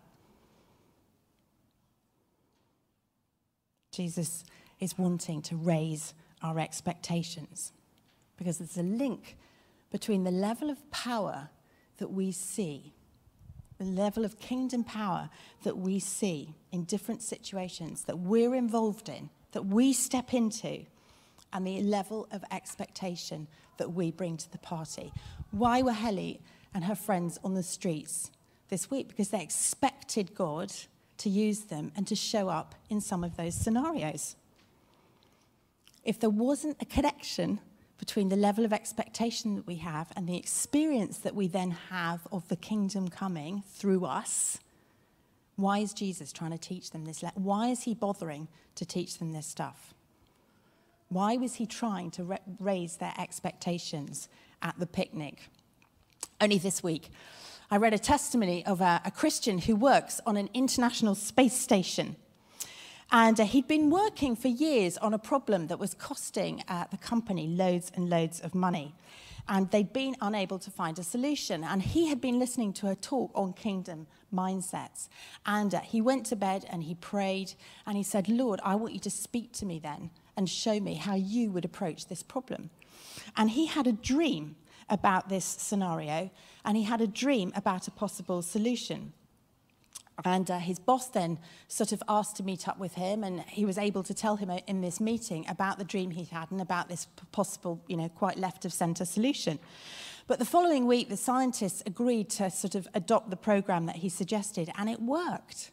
Jesus 3.92 4.44
is 4.80 4.98
wanting 4.98 5.42
to 5.44 5.56
raise 5.56 6.14
our 6.42 6.58
expectations 6.60 7.72
because 8.38 8.58
there's 8.58 8.78
a 8.78 8.84
link 8.84 9.38
between 9.92 10.24
the 10.24 10.32
level 10.32 10.70
of 10.70 10.90
power 10.90 11.50
that 11.98 12.12
we 12.12 12.32
see, 12.32 12.94
the 13.78 13.86
level 13.86 14.26
of 14.26 14.40
kingdom 14.40 14.84
power 14.84 15.30
that 15.64 15.78
we 15.78 16.00
see 16.00 16.56
in 16.72 16.84
different 16.86 17.22
situations 17.22 18.04
that 18.06 18.18
we're 18.18 18.56
involved 18.56 19.10
in, 19.10 19.30
that 19.52 19.66
we 19.66 19.94
step 19.94 20.34
into, 20.34 20.86
and 21.54 21.68
the 21.68 21.82
level 21.82 22.28
of 22.32 22.44
expectation 22.52 23.48
that 23.78 23.92
we 23.92 24.12
bring 24.12 24.38
to 24.38 24.52
the 24.52 24.58
party. 24.58 25.12
Why 25.52 25.82
were 25.82 25.92
Helly 25.92 26.40
and 26.74 26.86
her 26.86 26.96
friends 26.96 27.38
on 27.44 27.54
the 27.54 27.64
streets 27.64 28.32
this 28.70 28.90
week? 28.90 29.10
Because 29.10 29.30
they 29.30 29.42
expected 29.42 30.34
God 30.34 30.72
to 31.18 31.30
use 31.30 31.66
them 31.66 31.92
and 31.96 32.08
to 32.08 32.16
show 32.16 32.48
up 32.48 32.76
in 32.90 33.02
some 33.02 33.24
of 33.24 33.36
those 33.36 33.54
scenarios. 33.54 34.36
If 36.04 36.20
there 36.20 36.30
wasn't 36.30 36.78
a 36.82 36.86
connection 36.86 37.60
between 38.02 38.30
the 38.30 38.36
level 38.36 38.66
of 38.66 38.74
expectation 38.74 39.54
that 39.54 39.68
we 39.68 39.76
have 39.76 40.12
and 40.16 40.28
the 40.28 40.36
experience 40.36 41.20
that 41.20 41.36
we 41.36 41.48
then 41.48 41.70
have 41.92 42.28
of 42.32 42.48
the 42.48 42.56
kingdom 42.56 43.08
coming 43.08 43.62
through 43.76 44.04
us. 44.06 44.58
Why 45.56 45.78
is 45.78 45.94
Jesus 45.94 46.34
trying 46.34 46.50
to 46.50 46.58
teach 46.58 46.90
them 46.90 47.06
this? 47.06 47.24
Why 47.36 47.68
is 47.68 47.84
he 47.84 47.94
bothering 47.94 48.48
to 48.74 48.86
teach 48.88 49.20
them 49.20 49.34
this 49.34 49.46
stuff? 49.46 49.94
Why 51.10 51.38
was 51.38 51.54
he 51.54 51.68
trying 51.68 52.10
to 52.12 52.40
raise 52.60 52.98
their 52.98 53.14
expectations 53.20 54.28
at 54.64 54.80
the 54.80 54.88
picnic? 54.88 55.50
Only 56.42 56.58
this 56.58 56.82
week, 56.82 57.12
I 57.70 57.78
read 57.78 57.94
a 57.94 58.00
testimony 58.00 58.66
of 58.66 58.82
a, 58.82 59.02
a 59.06 59.12
Christian 59.12 59.60
who 59.60 59.76
works 59.76 60.20
on 60.26 60.38
an 60.38 60.50
international 60.56 61.14
space 61.14 61.54
station 61.54 62.16
and 63.12 63.40
uh, 63.40 63.44
he'd 63.44 63.68
been 63.68 63.90
working 63.90 64.36
for 64.36 64.48
years 64.48 64.98
on 64.98 65.14
a 65.14 65.20
problem 65.20 65.68
that 65.68 65.80
was 65.80 65.94
costing 65.94 66.64
uh, 66.68 66.86
the 66.92 66.98
company 66.98 67.48
loads 67.48 67.92
and 67.94 68.10
loads 68.10 68.40
of 68.40 68.56
money. 68.56 68.96
And 69.50 69.70
they'd 69.72 69.92
been 69.92 70.16
unable 70.22 70.60
to 70.60 70.72
find 70.72 70.98
a 70.98 71.04
solution. 71.04 71.64
And 71.64 71.82
he 71.82 72.08
had 72.08 72.22
been 72.22 72.40
listening 72.40 72.74
to 72.74 72.90
a 72.90 72.96
talk 72.96 73.32
on 73.36 73.54
kingdom 73.54 74.08
mindsets. 74.34 75.10
And 75.46 75.76
uh, 75.76 75.82
he 75.82 76.00
went 76.00 76.26
to 76.28 76.36
bed 76.36 76.66
and 76.70 76.84
he 76.84 76.96
prayed 76.96 77.54
and 77.86 77.98
he 77.98 78.04
said, 78.04 78.30
Lord, 78.30 78.62
I 78.64 78.76
want 78.76 78.94
you 78.94 79.00
to 79.02 79.10
speak 79.10 79.52
to 79.54 79.66
me 79.66 79.80
then 79.80 80.12
and 80.38 80.50
show 80.50 80.80
me 80.80 80.94
how 80.94 81.16
you 81.16 81.52
would 81.52 81.66
approach 81.66 82.08
this 82.08 82.24
problem. 82.24 82.70
And 83.36 83.50
he 83.50 83.66
had 83.66 83.88
a 83.88 83.92
dream 83.92 84.56
about 84.90 85.28
this 85.28 85.46
scenario 85.46 86.30
and 86.64 86.78
he 86.78 86.84
had 86.84 87.02
a 87.02 87.08
dream 87.08 87.52
about 87.56 87.88
a 87.88 87.92
possible 87.92 88.42
solution. 88.42 89.14
And 90.24 90.50
uh, 90.52 90.60
his 90.60 90.80
boss 90.80 91.10
then 91.10 91.40
sort 91.68 91.92
of 91.92 92.04
asked 92.08 92.36
to 92.38 92.44
meet 92.44 92.68
up 92.68 92.80
with 92.80 92.94
him, 92.94 93.24
and 93.24 93.42
he 93.42 93.66
was 93.66 93.78
able 93.78 94.04
to 94.04 94.14
tell 94.14 94.36
him 94.36 94.52
in 94.68 94.82
this 94.82 95.00
meeting 95.00 95.46
about 95.48 95.78
the 95.78 95.84
dream 95.84 96.12
he'd 96.12 96.30
had 96.30 96.52
and 96.52 96.62
about 96.62 96.90
this 96.90 97.08
possible, 97.32 97.82
you 97.88 97.98
know, 97.98 98.10
quite 98.10 98.38
left 98.38 98.66
of 98.66 98.74
centre 98.74 99.06
solution. 99.06 99.60
But 100.28 100.40
the 100.40 100.46
following 100.46 100.86
week, 100.86 101.10
the 101.10 101.18
scientists 101.18 101.84
agreed 101.86 102.30
to 102.32 102.50
sort 102.50 102.76
of 102.76 102.88
adopt 102.94 103.30
the 103.30 103.36
program 103.36 103.86
that 103.88 103.98
he 103.98 104.10
suggested, 104.10 104.70
and 104.78 104.90
it 104.90 105.02
worked. 105.02 105.72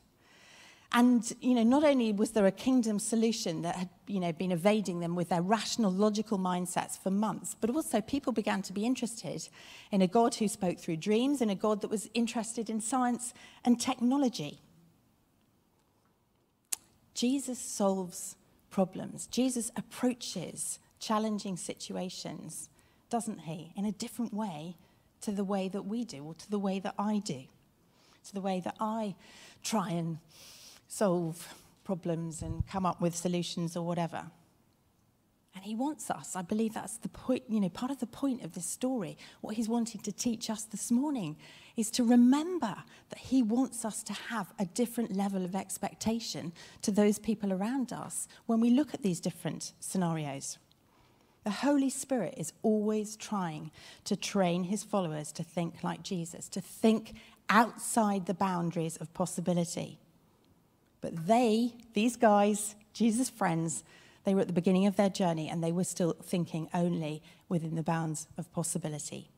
And, 0.93 1.31
you 1.43 1.55
know, 1.55 1.65
not 1.65 1.85
only 1.85 2.13
was 2.13 2.31
there 2.31 2.47
a 2.47 2.51
kingdom 2.51 2.99
solution 2.99 3.61
that 3.63 3.77
had, 3.77 3.91
you 4.07 4.21
know, 4.21 4.33
been 4.33 4.53
evading 4.53 5.01
them 5.01 5.15
with 5.15 5.29
their 5.29 5.43
rational, 5.43 5.93
logical 5.93 6.39
mindsets 6.39 6.99
for 6.99 7.11
months, 7.11 7.55
but 7.61 7.69
also 7.69 8.01
people 8.01 8.33
began 8.33 8.63
to 8.63 8.73
be 8.73 8.87
interested 8.87 9.49
in 9.93 10.01
a 10.01 10.07
God 10.07 10.35
who 10.37 10.49
spoke 10.49 10.79
through 10.79 10.97
dreams 10.97 11.43
and 11.43 11.51
a 11.51 11.55
God 11.55 11.83
that 11.83 11.91
was 11.91 12.09
interested 12.15 12.71
in 12.71 12.81
science 12.81 13.35
and 13.67 13.79
technology. 13.79 14.63
Jesus 17.13 17.59
solves 17.59 18.37
problems. 18.71 19.27
Jesus 19.27 19.71
approaches 19.77 20.79
challenging 21.01 21.59
situations, 21.59 22.71
doesn't 23.11 23.41
he, 23.41 23.73
in 23.77 23.85
a 23.85 23.93
different 23.93 24.33
way 24.33 24.77
to 25.21 25.33
the 25.33 25.45
way 25.45 25.69
that 25.69 25.83
we 25.83 26.05
do 26.05 26.25
or 26.25 26.35
to 26.35 26.51
the 26.51 26.59
way 26.59 26.79
that 26.79 26.95
I 26.99 27.19
do, 27.19 27.43
to 28.25 28.35
the 28.35 28.41
way 28.41 28.61
that 28.61 28.77
I 28.81 29.17
try 29.63 29.91
and 29.91 30.19
solve 30.89 31.55
problems 31.85 32.43
and 32.43 32.67
come 32.67 32.85
up 32.85 33.01
with 33.01 33.15
solutions 33.15 33.77
or 33.77 33.87
whatever. 33.87 34.25
And 35.55 35.65
he 35.65 35.75
wants 35.75 36.11
us. 36.11 36.37
I 36.37 36.43
believe 36.43 36.75
that's 36.75 36.99
the 36.99 37.09
point, 37.09 37.43
you 37.49 37.61
know, 37.61 37.69
part 37.69 37.91
of 37.91 37.99
the 37.99 38.07
point 38.07 38.45
of 38.45 38.53
this 38.53 38.67
story. 38.67 39.17
What 39.41 39.57
he's 39.57 39.69
wanting 39.69 40.01
to 40.03 40.13
teach 40.13 40.51
us 40.51 40.65
this 40.65 40.91
morning 40.91 41.37
is 41.77 41.91
to 41.93 42.05
remember 42.05 42.77
that 43.09 43.19
he 43.19 43.43
wants 43.43 43.85
us 43.85 44.03
to 44.05 44.13
have 44.13 44.53
a 44.59 44.67
different 44.67 45.17
level 45.17 45.45
of 45.45 45.57
expectation 45.57 46.53
to 46.83 46.93
those 46.93 47.19
people 47.19 47.53
around 47.53 47.93
us 47.93 48.29
when 48.47 48.61
we 48.61 48.71
look 48.71 48.95
at 48.95 49.03
these 49.03 49.21
different 49.21 49.73
scenarios. 49.81 50.59
The 51.45 51.51
Holy 51.51 51.91
Spirit 51.91 52.35
is 52.37 52.53
always 52.63 53.17
trying 53.17 53.71
to 54.05 54.15
train 54.15 54.65
his 54.65 54.85
followers 54.85 55.33
to 55.33 55.43
think 55.43 55.83
like 55.83 56.03
Jesus, 56.03 56.49
to 56.51 56.61
think 56.61 57.15
outside 57.49 58.27
the 58.27 58.35
boundaries 58.35 58.97
of 58.99 59.13
possibility. 59.15 59.99
But 61.01 61.27
they, 61.27 61.75
these 61.95 62.17
guys, 62.17 62.75
Jesus' 62.93 63.31
friends, 63.31 63.85
they 64.25 64.35
were 64.35 64.41
at 64.41 64.47
the 64.47 64.53
beginning 64.53 64.87
of 64.87 64.97
their 64.97 65.09
journey 65.09 65.49
and 65.49 65.63
they 65.63 65.73
were 65.73 65.85
still 65.85 66.17
thinking 66.23 66.69
only 66.75 67.23
within 67.49 67.77
the 67.77 67.83
bounds 67.83 68.27
of 68.37 68.53
possibility. 68.53 69.31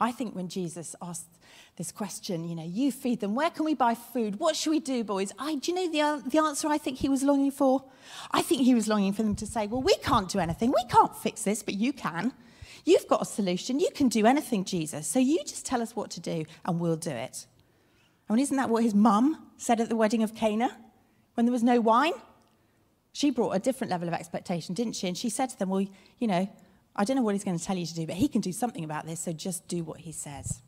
I 0.00 0.10
think 0.10 0.34
when 0.34 0.48
Jesus 0.48 0.96
asked 1.00 1.38
this 1.76 1.92
question, 1.92 2.48
you 2.48 2.56
know, 2.56 2.64
you 2.64 2.90
feed 2.90 3.20
them, 3.20 3.34
where 3.34 3.50
can 3.50 3.64
we 3.64 3.74
buy 3.74 3.94
food? 3.94 4.40
What 4.40 4.56
should 4.56 4.70
we 4.70 4.80
do, 4.80 5.04
boys? 5.04 5.32
I, 5.38 5.54
do 5.54 5.70
you 5.70 5.76
know 5.76 6.20
the, 6.22 6.28
the 6.28 6.38
answer 6.38 6.66
I 6.68 6.78
think 6.78 6.98
he 6.98 7.08
was 7.08 7.22
longing 7.22 7.52
for? 7.52 7.84
I 8.32 8.42
think 8.42 8.62
he 8.62 8.74
was 8.74 8.88
longing 8.88 9.12
for 9.12 9.22
them 9.22 9.36
to 9.36 9.46
say, 9.46 9.68
well, 9.68 9.82
we 9.82 9.94
can't 9.96 10.28
do 10.28 10.40
anything. 10.40 10.70
We 10.70 10.84
can't 10.88 11.16
fix 11.16 11.42
this, 11.42 11.62
but 11.62 11.74
you 11.74 11.92
can. 11.92 12.32
You've 12.84 13.06
got 13.06 13.22
a 13.22 13.24
solution. 13.24 13.78
You 13.78 13.90
can 13.94 14.08
do 14.08 14.26
anything, 14.26 14.64
Jesus. 14.64 15.06
So 15.06 15.18
you 15.18 15.38
just 15.46 15.64
tell 15.64 15.80
us 15.80 15.94
what 15.94 16.10
to 16.12 16.20
do 16.20 16.46
and 16.64 16.80
we'll 16.80 16.96
do 16.96 17.10
it. 17.10 17.46
I 18.28 18.32
mean, 18.32 18.42
isn't 18.42 18.56
that 18.56 18.70
what 18.70 18.82
his 18.82 18.94
mum 18.94 19.50
said 19.56 19.80
at 19.80 19.88
the 19.88 19.96
wedding 19.96 20.22
of 20.22 20.34
Cana? 20.34 20.76
When 21.34 21.46
there 21.46 21.52
was 21.52 21.62
no 21.62 21.80
wine, 21.80 22.12
she 23.12 23.30
brought 23.30 23.52
a 23.52 23.58
different 23.58 23.90
level 23.90 24.08
of 24.08 24.14
expectation, 24.14 24.74
didn't 24.74 24.94
she? 24.94 25.06
And 25.06 25.16
she 25.16 25.28
said 25.28 25.50
to 25.50 25.58
them, 25.58 25.68
Well, 25.68 25.86
you 26.18 26.26
know, 26.26 26.48
I 26.94 27.04
don't 27.04 27.16
know 27.16 27.22
what 27.22 27.34
he's 27.34 27.44
going 27.44 27.58
to 27.58 27.64
tell 27.64 27.76
you 27.76 27.86
to 27.86 27.94
do, 27.94 28.06
but 28.06 28.16
he 28.16 28.28
can 28.28 28.40
do 28.40 28.52
something 28.52 28.84
about 28.84 29.06
this, 29.06 29.20
so 29.20 29.32
just 29.32 29.66
do 29.68 29.82
what 29.82 30.00
he 30.00 30.12
says. 30.12 30.60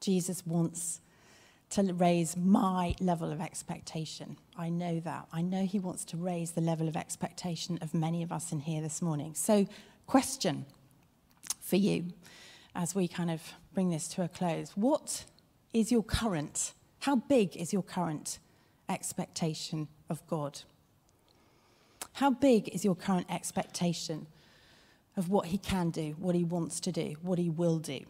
Jesus 0.00 0.44
wants 0.44 1.00
to 1.70 1.94
raise 1.94 2.36
my 2.36 2.94
level 3.00 3.32
of 3.32 3.40
expectation. 3.40 4.36
I 4.56 4.68
know 4.68 5.00
that. 5.00 5.26
I 5.32 5.40
know 5.40 5.64
he 5.64 5.78
wants 5.78 6.04
to 6.06 6.16
raise 6.16 6.52
the 6.52 6.60
level 6.60 6.88
of 6.88 6.96
expectation 6.96 7.78
of 7.80 7.94
many 7.94 8.22
of 8.22 8.30
us 8.30 8.52
in 8.52 8.60
here 8.60 8.82
this 8.82 9.00
morning. 9.00 9.34
So, 9.34 9.66
question 10.06 10.66
for 11.60 11.76
you 11.76 12.12
as 12.74 12.94
we 12.94 13.08
kind 13.08 13.30
of 13.30 13.40
bring 13.72 13.90
this 13.90 14.08
to 14.08 14.22
a 14.22 14.28
close 14.28 14.72
What 14.74 15.24
is 15.72 15.90
your 15.90 16.02
current 16.02 16.72
how 17.02 17.16
big 17.16 17.56
is 17.56 17.72
your 17.72 17.82
current 17.82 18.38
expectation 18.88 19.88
of 20.08 20.24
God? 20.28 20.60
How 22.12 22.30
big 22.30 22.68
is 22.68 22.84
your 22.84 22.94
current 22.94 23.26
expectation 23.28 24.28
of 25.16 25.28
what 25.28 25.46
He 25.46 25.58
can 25.58 25.90
do, 25.90 26.14
what 26.16 26.36
He 26.36 26.44
wants 26.44 26.78
to 26.78 26.92
do, 26.92 27.16
what 27.20 27.40
He 27.40 27.50
will 27.50 27.78
do? 27.78 28.02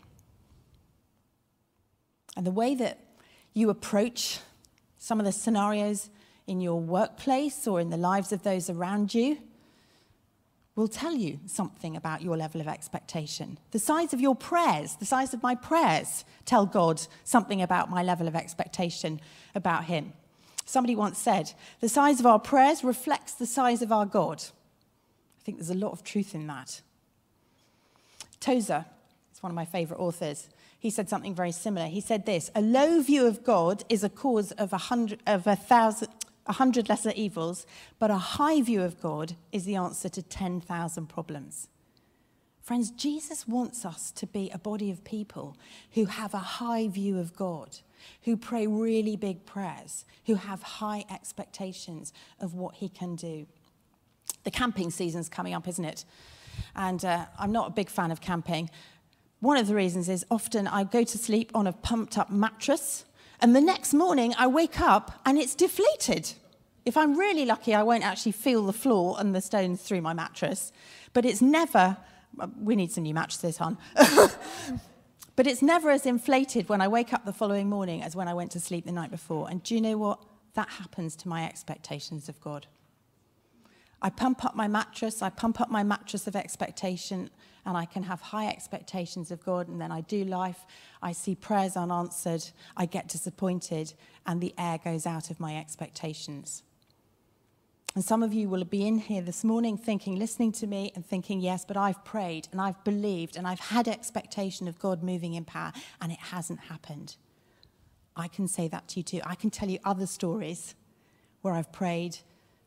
And 2.37 2.47
the 2.47 2.51
way 2.51 2.75
that 2.75 2.99
you 3.55 3.71
approach 3.71 4.41
some 4.99 5.19
of 5.19 5.25
the 5.25 5.33
scenarios 5.33 6.11
in 6.47 6.61
your 6.61 6.79
workplace 6.79 7.67
or 7.67 7.81
in 7.81 7.89
the 7.89 7.97
lives 7.97 8.31
of 8.31 8.43
those 8.43 8.69
around 8.69 9.15
you 9.15 9.39
will 10.75 10.89
tell 10.89 11.15
you 11.15 11.39
something 11.47 11.97
about 11.97 12.23
your 12.23 12.37
level 12.37 12.61
of 12.61 12.69
expectation. 12.69 13.59
The 13.73 13.79
size 13.79 14.15
of 14.15 14.21
your 14.21 14.35
prayers, 14.35 14.97
the 14.97 15.05
size 15.05 15.35
of 15.35 15.43
my 15.43 15.55
prayers, 15.55 16.25
tell 16.47 16.65
God 16.65 17.03
something 17.25 17.61
about 17.61 17.91
my 17.91 18.03
level 18.03 18.27
of 18.27 18.35
expectation 18.35 19.21
about 19.55 19.85
Him. 19.85 20.15
Somebody 20.65 20.97
once 20.97 21.19
said, 21.19 21.53
the 21.81 21.89
size 21.89 22.21
of 22.21 22.27
our 22.27 22.39
prayers 22.39 22.83
reflects 22.83 23.35
the 23.35 23.47
size 23.47 23.83
of 23.83 23.93
our 23.93 24.07
God. 24.07 24.43
I 25.41 25.45
think 25.45 25.59
there's 25.59 25.71
a 25.71 25.75
lot 25.75 25.93
of 25.93 26.05
truth 26.05 26.35
in 26.35 26.47
that. 26.47 26.81
Tozer 28.41 28.87
is 29.33 29.43
one 29.43 29.51
of 29.51 29.57
my 29.57 29.65
favorite 29.65 30.01
authors. 30.01 30.49
He 30.79 30.91
said 30.91 31.09
something 31.09 31.35
very 31.35 31.53
similar. 31.53 31.87
He 31.87 32.01
said 32.01 32.27
this 32.27 32.51
A 32.55 32.61
low 32.61 33.03
view 33.03 33.27
of 33.27 33.45
God 33.45 33.85
is 33.89 34.03
a 34.03 34.09
cause 34.09 34.53
of 34.53 34.73
a, 34.73 34.79
hundred, 34.79 35.21
of 35.27 35.47
a 35.47 35.57
thousand, 35.57 36.09
a 36.47 36.55
hundred 36.55 36.89
lesser 36.89 37.13
evils, 37.15 37.67
but 37.99 38.11
a 38.11 38.17
high 38.17 38.61
view 38.63 38.83
of 38.83 39.01
God 39.01 39.37
is 39.53 39.65
the 39.65 39.77
answer 39.77 40.09
to 40.09 40.23
10,000 40.23 41.07
problems. 41.07 41.69
Friends, 42.63 42.91
Jesus 42.93 43.49
wants 43.49 43.85
us 43.85 44.13
to 44.13 44.27
be 44.27 44.49
a 44.51 44.59
body 44.59 44.91
of 44.91 45.03
people 45.03 45.57
who 45.93 46.05
have 46.05 46.33
a 46.33 46.39
high 46.39 46.87
view 46.87 47.19
of 47.19 47.35
God, 47.35 47.79
who 48.23 48.37
pray 48.37 48.67
really 48.69 49.17
big 49.17 49.45
prayers, 49.45 50.05
who 50.27 50.37
have 50.37 50.63
high 50.63 51.05
expectations 51.11 52.13
of 52.41 52.55
what 52.55 52.77
He 52.77 52.89
can 52.89 53.17
do. 53.17 53.47
The 54.45 54.51
camping 54.53 54.91
season's 54.91 55.29
coming 55.29 55.55
up, 55.55 55.67
isn't 55.67 55.85
it? 55.85 56.05
And 56.77 57.05
uh, 57.05 57.27
I'm 57.39 57.51
not 57.51 57.69
a 57.69 57.73
big 57.73 57.91
fan 57.91 58.13
of 58.13 58.21
camping. 58.21 58.71
One 59.41 59.57
of 59.57 59.67
the 59.67 59.75
reasons 59.75 60.09
is 60.09 60.25
often 60.31 60.69
I 60.69 60.85
go 60.85 61.03
to 61.03 61.19
sleep 61.19 61.51
on 61.55 61.67
a 61.67 61.73
pumped 61.73 62.17
up 62.17 62.31
mattress 62.31 63.05
and 63.43 63.57
the 63.57 63.61
next 63.61 63.93
morning, 63.93 64.35
I 64.39 64.47
wake 64.47 64.81
up 64.81 65.21
and 65.27 65.37
it's 65.37 65.57
deflated. 65.57 66.33
If 66.85 66.97
I'm 66.97 67.19
really 67.19 67.45
lucky, 67.45 67.75
I 67.75 67.83
won't 67.83 68.05
actually 68.05 68.33
feel 68.33 68.65
the 68.65 68.73
floor 68.73 69.17
and 69.19 69.35
the 69.35 69.41
stones 69.41 69.83
through 69.83 70.01
my 70.01 70.15
mattress. 70.15 70.73
But 71.13 71.25
it's 71.25 71.43
never, 71.43 71.97
uh, 72.39 72.47
we 72.57 72.77
need 72.77 72.93
some 72.93 73.03
new 73.03 73.15
mattresses, 73.15 73.57
hon. 73.59 73.79
but 75.37 75.49
it's 75.49 75.61
never 75.61 75.91
as 75.91 76.07
inflated 76.07 76.69
when 76.69 76.81
I 76.81 76.87
wake 76.87 77.13
up 77.13 77.25
the 77.25 77.33
following 77.33 77.69
morning 77.69 78.01
as 78.01 78.15
when 78.15 78.29
I 78.29 78.35
went 78.35 78.53
to 78.53 78.61
sleep 78.61 78.87
the 78.87 78.93
night 78.93 79.11
before. 79.11 79.51
And 79.51 79.61
do 79.63 79.75
you 79.75 79.81
know 79.81 79.99
what? 79.99 80.23
That 80.55 80.69
happens 80.69 81.17
to 81.17 81.29
my 81.29 81.45
expectations 81.45 82.29
of 82.29 82.41
God. 82.41 82.69
I 84.03 84.11
pump 84.11 84.45
up 84.45 84.57
my 84.57 84.67
mattress, 84.67 85.23
I 85.23 85.31
pump 85.31 85.61
up 85.61 85.71
my 85.71 85.85
mattress 85.85 86.27
of 86.27 86.35
expectation, 86.35 87.31
and 87.65 87.77
I 87.77 87.85
can 87.85 88.03
have 88.03 88.21
high 88.21 88.49
expectations 88.49 89.31
of 89.31 89.45
God, 89.45 89.69
and 89.69 89.81
then 89.81 89.93
I 89.93 90.01
do 90.01 90.25
life. 90.25 90.67
I 91.01 91.13
see 91.13 91.37
prayers 91.37 91.77
unanswered, 91.77 92.51
I 92.77 92.87
get 92.87 93.07
disappointed, 93.09 93.95
and 94.27 94.41
the 94.41 94.53
air 94.59 94.79
goes 94.85 95.07
out 95.07 95.31
of 95.31 95.39
my 95.39 95.57
expectations. 95.57 96.65
And 97.95 98.05
some 98.05 98.25
of 98.25 98.33
you 98.33 98.49
will 98.49 98.65
be 98.65 98.87
in 98.87 98.99
here 98.99 99.23
this 99.23 99.45
morning 99.45 99.77
thinking, 99.77 100.17
listening 100.17 100.51
to 100.53 100.67
me 100.67 100.93
and 100.97 101.07
thinking, 101.07 101.41
yes, 101.41 101.65
but 101.65 101.77
I've 101.77 102.05
prayed 102.05 102.49
and 102.51 102.61
I've 102.61 102.83
believed 102.85 103.37
and 103.37 103.47
I've 103.47 103.61
had 103.61 103.87
expectation 103.87 104.67
of 104.67 104.79
God 104.79 105.03
moving 105.03 105.35
in 105.35 105.45
power, 105.45 105.73
and 106.01 106.11
it 106.11 106.19
hasn't 106.19 106.59
happened. 106.59 107.15
I 108.17 108.27
can 108.27 108.49
say 108.49 108.67
that 108.67 108.89
to 108.89 109.01
you 109.01 109.05
too. 109.05 109.21
I 109.25 109.37
can 109.37 109.51
tell 109.51 109.69
you 109.69 109.79
other 109.85 110.07
stories 110.07 110.75
where 111.43 111.55
I've 111.55 111.71
prayed 111.71 112.19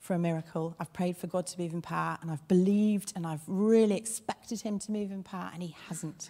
for 0.06 0.14
a 0.14 0.20
miracle. 0.20 0.76
I've 0.80 0.94
prayed 0.94 1.18
for 1.18 1.28
God 1.28 1.48
to 1.48 1.60
move 1.60 1.74
in 1.74 1.82
power, 1.82 2.18
and 2.22 2.30
I've 2.30 2.48
believed 2.48 3.12
and 3.16 3.26
I've 3.26 3.42
really 3.48 3.98
expected 3.98 4.62
Him 4.62 4.78
to 4.80 4.92
move 4.92 5.12
in 5.12 5.24
power, 5.24 5.50
and 5.52 5.64
He 5.64 5.76
hasn't. 5.88 6.30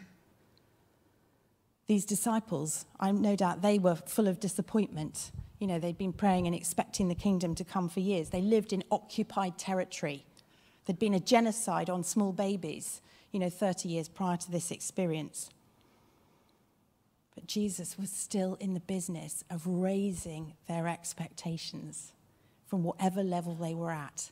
These 1.87 2.05
disciples, 2.05 2.85
I'm 2.99 3.21
no 3.21 3.35
doubt 3.35 3.61
they 3.61 3.77
were 3.77 3.95
full 3.95 4.27
of 4.27 4.39
disappointment. 4.39 5.31
You 5.59 5.67
know, 5.67 5.77
they'd 5.77 5.97
been 5.97 6.13
praying 6.13 6.47
and 6.47 6.55
expecting 6.55 7.09
the 7.09 7.15
kingdom 7.15 7.53
to 7.55 7.63
come 7.63 7.89
for 7.89 7.99
years. 7.99 8.29
They 8.29 8.41
lived 8.41 8.73
in 8.73 8.83
occupied 8.91 9.57
territory. 9.59 10.25
There'd 10.85 10.97
been 10.97 11.13
a 11.13 11.19
genocide 11.19 11.89
on 11.89 12.03
small 12.03 12.31
babies, 12.31 13.01
you 13.31 13.39
know, 13.39 13.49
30 13.49 13.89
years 13.89 14.07
prior 14.07 14.37
to 14.37 14.51
this 14.51 14.71
experience. 14.71 15.49
But 17.35 17.45
Jesus 17.45 17.97
was 17.99 18.09
still 18.09 18.55
in 18.61 18.73
the 18.73 18.79
business 18.79 19.43
of 19.49 19.67
raising 19.67 20.53
their 20.67 20.87
expectations 20.87 22.13
from 22.65 22.83
whatever 22.83 23.23
level 23.23 23.55
they 23.55 23.73
were 23.73 23.91
at. 23.91 24.31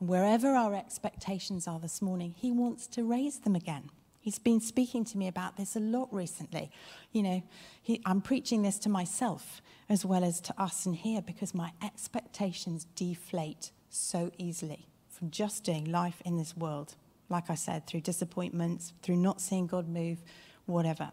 And 0.00 0.08
wherever 0.08 0.54
our 0.54 0.74
expectations 0.74 1.66
are 1.66 1.80
this 1.80 2.00
morning, 2.00 2.34
He 2.36 2.52
wants 2.52 2.86
to 2.88 3.04
raise 3.04 3.40
them 3.40 3.54
again. 3.54 3.90
He's 4.20 4.38
been 4.38 4.60
speaking 4.60 5.04
to 5.06 5.18
me 5.18 5.26
about 5.26 5.56
this 5.56 5.74
a 5.74 5.80
lot 5.80 6.12
recently. 6.12 6.70
You 7.12 7.22
know, 7.22 7.42
he, 7.80 8.02
I'm 8.04 8.20
preaching 8.20 8.62
this 8.62 8.78
to 8.80 8.88
myself 8.88 9.62
as 9.88 10.04
well 10.04 10.22
as 10.22 10.40
to 10.42 10.54
us 10.60 10.84
in 10.84 10.92
here 10.92 11.22
because 11.22 11.54
my 11.54 11.72
expectations 11.82 12.86
deflate 12.94 13.70
so 13.88 14.30
easily 14.36 14.86
from 15.08 15.30
just 15.30 15.64
doing 15.64 15.90
life 15.90 16.20
in 16.24 16.36
this 16.36 16.56
world. 16.56 16.94
Like 17.30 17.48
I 17.48 17.54
said, 17.54 17.86
through 17.86 18.00
disappointments, 18.00 18.92
through 19.02 19.16
not 19.16 19.40
seeing 19.40 19.66
God 19.66 19.88
move, 19.88 20.18
whatever. 20.66 21.10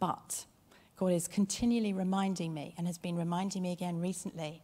But 0.00 0.46
God 0.96 1.12
is 1.12 1.28
continually 1.28 1.92
reminding 1.92 2.52
me 2.52 2.74
and 2.76 2.86
has 2.86 2.98
been 2.98 3.16
reminding 3.16 3.62
me 3.62 3.72
again 3.72 4.00
recently 4.00 4.62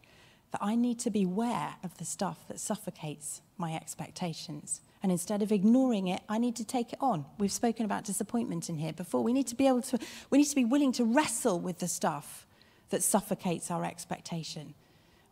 that 0.53 0.63
I 0.63 0.77
need 0.77 0.99
to 1.01 1.11
be 1.11 1.25
aware 1.25 1.75
of 1.83 1.97
the 1.99 2.05
stuff 2.05 2.47
that 2.49 2.61
suffocates 2.61 3.43
my 3.59 3.75
expectations. 3.75 4.81
And 5.03 5.13
instead 5.13 5.43
of 5.43 5.53
ignoring 5.53 6.09
it, 6.09 6.23
I 6.29 6.39
need 6.39 6.57
to 6.57 6.65
take 6.65 6.93
it 6.93 6.99
on. 7.01 7.27
We've 7.39 7.53
spoken 7.53 7.85
about 7.85 8.05
disappointment 8.05 8.69
in 8.69 8.79
here 8.79 8.93
before. 8.93 9.23
We 9.23 9.33
need 9.33 9.47
to 9.49 9.55
be 9.55 9.67
able 9.67 9.83
to, 9.83 9.99
we 10.31 10.39
need 10.39 10.45
to 10.49 10.57
be 10.57 10.65
willing 10.65 10.93
to 10.93 11.05
wrestle 11.05 11.61
with 11.61 11.79
the 11.79 11.89
stuff 11.89 12.47
that 12.91 13.03
suffocates 13.03 13.71
our 13.71 13.85
expectation. 13.85 14.75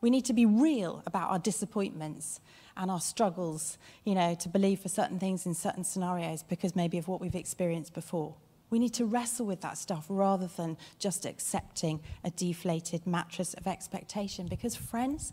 We 0.01 0.11
need 0.11 0.25
to 0.27 0.33
be 0.33 0.45
real 0.45 1.03
about 1.07 1.31
our 1.31 1.39
disappointments 1.39 2.41
and 2.77 2.91
our 2.91 3.01
struggles, 3.01 3.79
you 4.05 4.15
know, 4.15 4.35
to 4.35 4.49
believe 4.49 4.81
for 4.81 4.89
certain 4.89 5.19
things 5.19 5.47
in 5.47 5.55
certain 5.55 5.85
scenarios 5.85 6.43
because 6.43 6.77
maybe 6.77 6.99
of 6.99 7.09
what 7.09 7.21
we've 7.21 7.35
experienced 7.35 7.95
before. 7.95 8.35
We 8.75 8.81
need 8.81 8.95
to 8.95 9.05
wrestle 9.05 9.47
with 9.47 9.61
that 9.61 9.79
stuff 9.79 10.07
rather 10.09 10.49
than 10.49 10.77
just 10.99 11.27
accepting 11.27 12.01
a 12.25 12.31
deflated 12.31 13.07
mattress 13.07 13.55
of 13.55 13.69
expectation. 13.69 14.49
Because, 14.49 14.75
friends, 14.75 15.33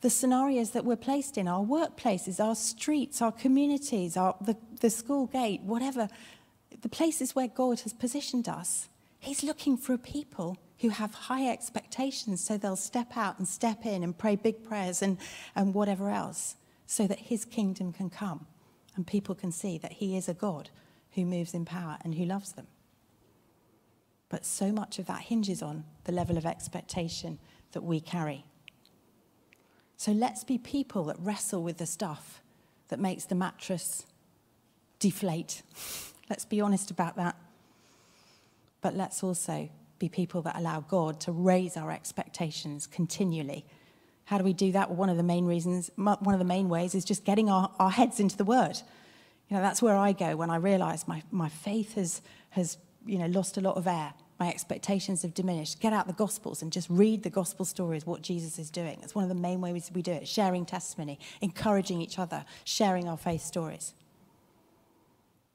the 0.00 0.08
scenarios 0.08 0.70
that 0.70 0.82
we're 0.82 0.96
placed 0.96 1.36
in, 1.36 1.46
our 1.48 1.62
workplaces, 1.62 2.42
our 2.42 2.54
streets, 2.54 3.20
our 3.20 3.30
communities, 3.30 4.16
our, 4.16 4.36
the, 4.40 4.56
the 4.80 4.88
school 4.88 5.26
gate, 5.26 5.60
whatever, 5.60 6.08
the 6.80 6.88
places 6.88 7.36
where 7.36 7.46
God 7.46 7.80
has 7.80 7.92
positioned 7.92 8.48
us, 8.48 8.88
He's 9.18 9.42
looking 9.42 9.76
for 9.76 9.92
a 9.92 9.98
people 9.98 10.56
who 10.78 10.88
have 10.88 11.12
high 11.12 11.50
expectations 11.50 12.42
so 12.42 12.56
they'll 12.56 12.74
step 12.74 13.18
out 13.18 13.38
and 13.38 13.46
step 13.46 13.84
in 13.84 14.02
and 14.02 14.16
pray 14.16 14.34
big 14.34 14.64
prayers 14.64 15.02
and, 15.02 15.18
and 15.54 15.74
whatever 15.74 16.08
else 16.08 16.56
so 16.86 17.06
that 17.06 17.18
His 17.18 17.44
kingdom 17.44 17.92
can 17.92 18.08
come 18.08 18.46
and 18.96 19.06
people 19.06 19.34
can 19.34 19.52
see 19.52 19.76
that 19.76 19.92
He 19.92 20.16
is 20.16 20.26
a 20.26 20.32
God 20.32 20.70
who 21.14 21.24
moves 21.24 21.54
in 21.54 21.64
power 21.64 21.98
and 22.02 22.14
who 22.14 22.24
loves 22.24 22.52
them. 22.52 22.66
But 24.28 24.46
so 24.46 24.72
much 24.72 24.98
of 24.98 25.06
that 25.06 25.22
hinges 25.22 25.62
on 25.62 25.84
the 26.04 26.12
level 26.12 26.38
of 26.38 26.46
expectation 26.46 27.38
that 27.72 27.82
we 27.82 28.00
carry. 28.00 28.44
So 29.96 30.12
let's 30.12 30.42
be 30.42 30.58
people 30.58 31.04
that 31.04 31.16
wrestle 31.18 31.62
with 31.62 31.78
the 31.78 31.86
stuff 31.86 32.42
that 32.88 32.98
makes 32.98 33.24
the 33.24 33.34
mattress 33.34 34.06
deflate. 34.98 35.62
let's 36.30 36.44
be 36.44 36.60
honest 36.60 36.90
about 36.90 37.16
that. 37.16 37.36
But 38.80 38.94
let's 38.94 39.22
also 39.22 39.68
be 39.98 40.08
people 40.08 40.42
that 40.42 40.56
allow 40.56 40.80
God 40.80 41.20
to 41.20 41.32
raise 41.32 41.76
our 41.76 41.92
expectations 41.92 42.86
continually. 42.86 43.64
How 44.24 44.38
do 44.38 44.44
we 44.44 44.52
do 44.52 44.72
that? 44.72 44.88
Well, 44.88 44.96
one 44.96 45.08
of 45.10 45.16
the 45.16 45.22
main 45.22 45.44
reasons, 45.44 45.90
one 45.96 46.32
of 46.32 46.38
the 46.38 46.44
main 46.44 46.68
ways 46.68 46.94
is 46.94 47.04
just 47.04 47.24
getting 47.24 47.50
our, 47.50 47.70
our 47.78 47.90
heads 47.90 48.18
into 48.18 48.36
the 48.36 48.44
Word. 48.44 48.78
You 49.52 49.58
know, 49.58 49.64
that's 49.64 49.82
where 49.82 49.98
I 49.98 50.12
go 50.12 50.34
when 50.34 50.48
I 50.48 50.56
realize 50.56 51.06
my, 51.06 51.22
my 51.30 51.50
faith 51.50 51.96
has, 51.96 52.22
has, 52.48 52.78
you 53.04 53.18
know, 53.18 53.26
lost 53.26 53.58
a 53.58 53.60
lot 53.60 53.76
of 53.76 53.86
air. 53.86 54.14
My 54.40 54.48
expectations 54.48 55.20
have 55.20 55.34
diminished. 55.34 55.78
Get 55.78 55.92
out 55.92 56.06
the 56.06 56.14
Gospels 56.14 56.62
and 56.62 56.72
just 56.72 56.88
read 56.88 57.22
the 57.22 57.28
Gospel 57.28 57.66
stories, 57.66 58.06
what 58.06 58.22
Jesus 58.22 58.58
is 58.58 58.70
doing. 58.70 58.98
It's 59.02 59.14
one 59.14 59.24
of 59.24 59.28
the 59.28 59.34
main 59.34 59.60
ways 59.60 59.90
we 59.94 60.00
do 60.00 60.10
it 60.10 60.26
sharing 60.26 60.64
testimony, 60.64 61.18
encouraging 61.42 62.00
each 62.00 62.18
other, 62.18 62.46
sharing 62.64 63.06
our 63.06 63.18
faith 63.18 63.42
stories. 63.42 63.92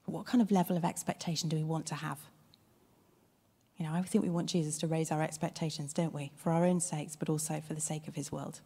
What 0.05 0.27
kind 0.27 0.43
of 0.43 0.51
level 0.51 0.77
of 0.77 0.85
expectation 0.85 1.49
do 1.49 1.55
we 1.55 1.63
want 1.63 1.87
to 1.87 1.95
have? 1.95 2.19
You 3.77 3.87
know, 3.87 3.93
I 3.93 4.03
think 4.03 4.23
we 4.23 4.29
want 4.29 4.47
Jesus 4.47 4.77
to 4.77 4.85
raise 4.85 5.11
our 5.11 5.23
expectations, 5.23 5.91
don't 5.91 6.13
we? 6.13 6.31
For 6.35 6.51
our 6.51 6.65
own 6.65 6.81
sakes, 6.81 7.15
but 7.15 7.29
also 7.29 7.61
for 7.67 7.73
the 7.73 7.81
sake 7.81 8.07
of 8.07 8.13
his 8.13 8.31
world. 8.31 8.61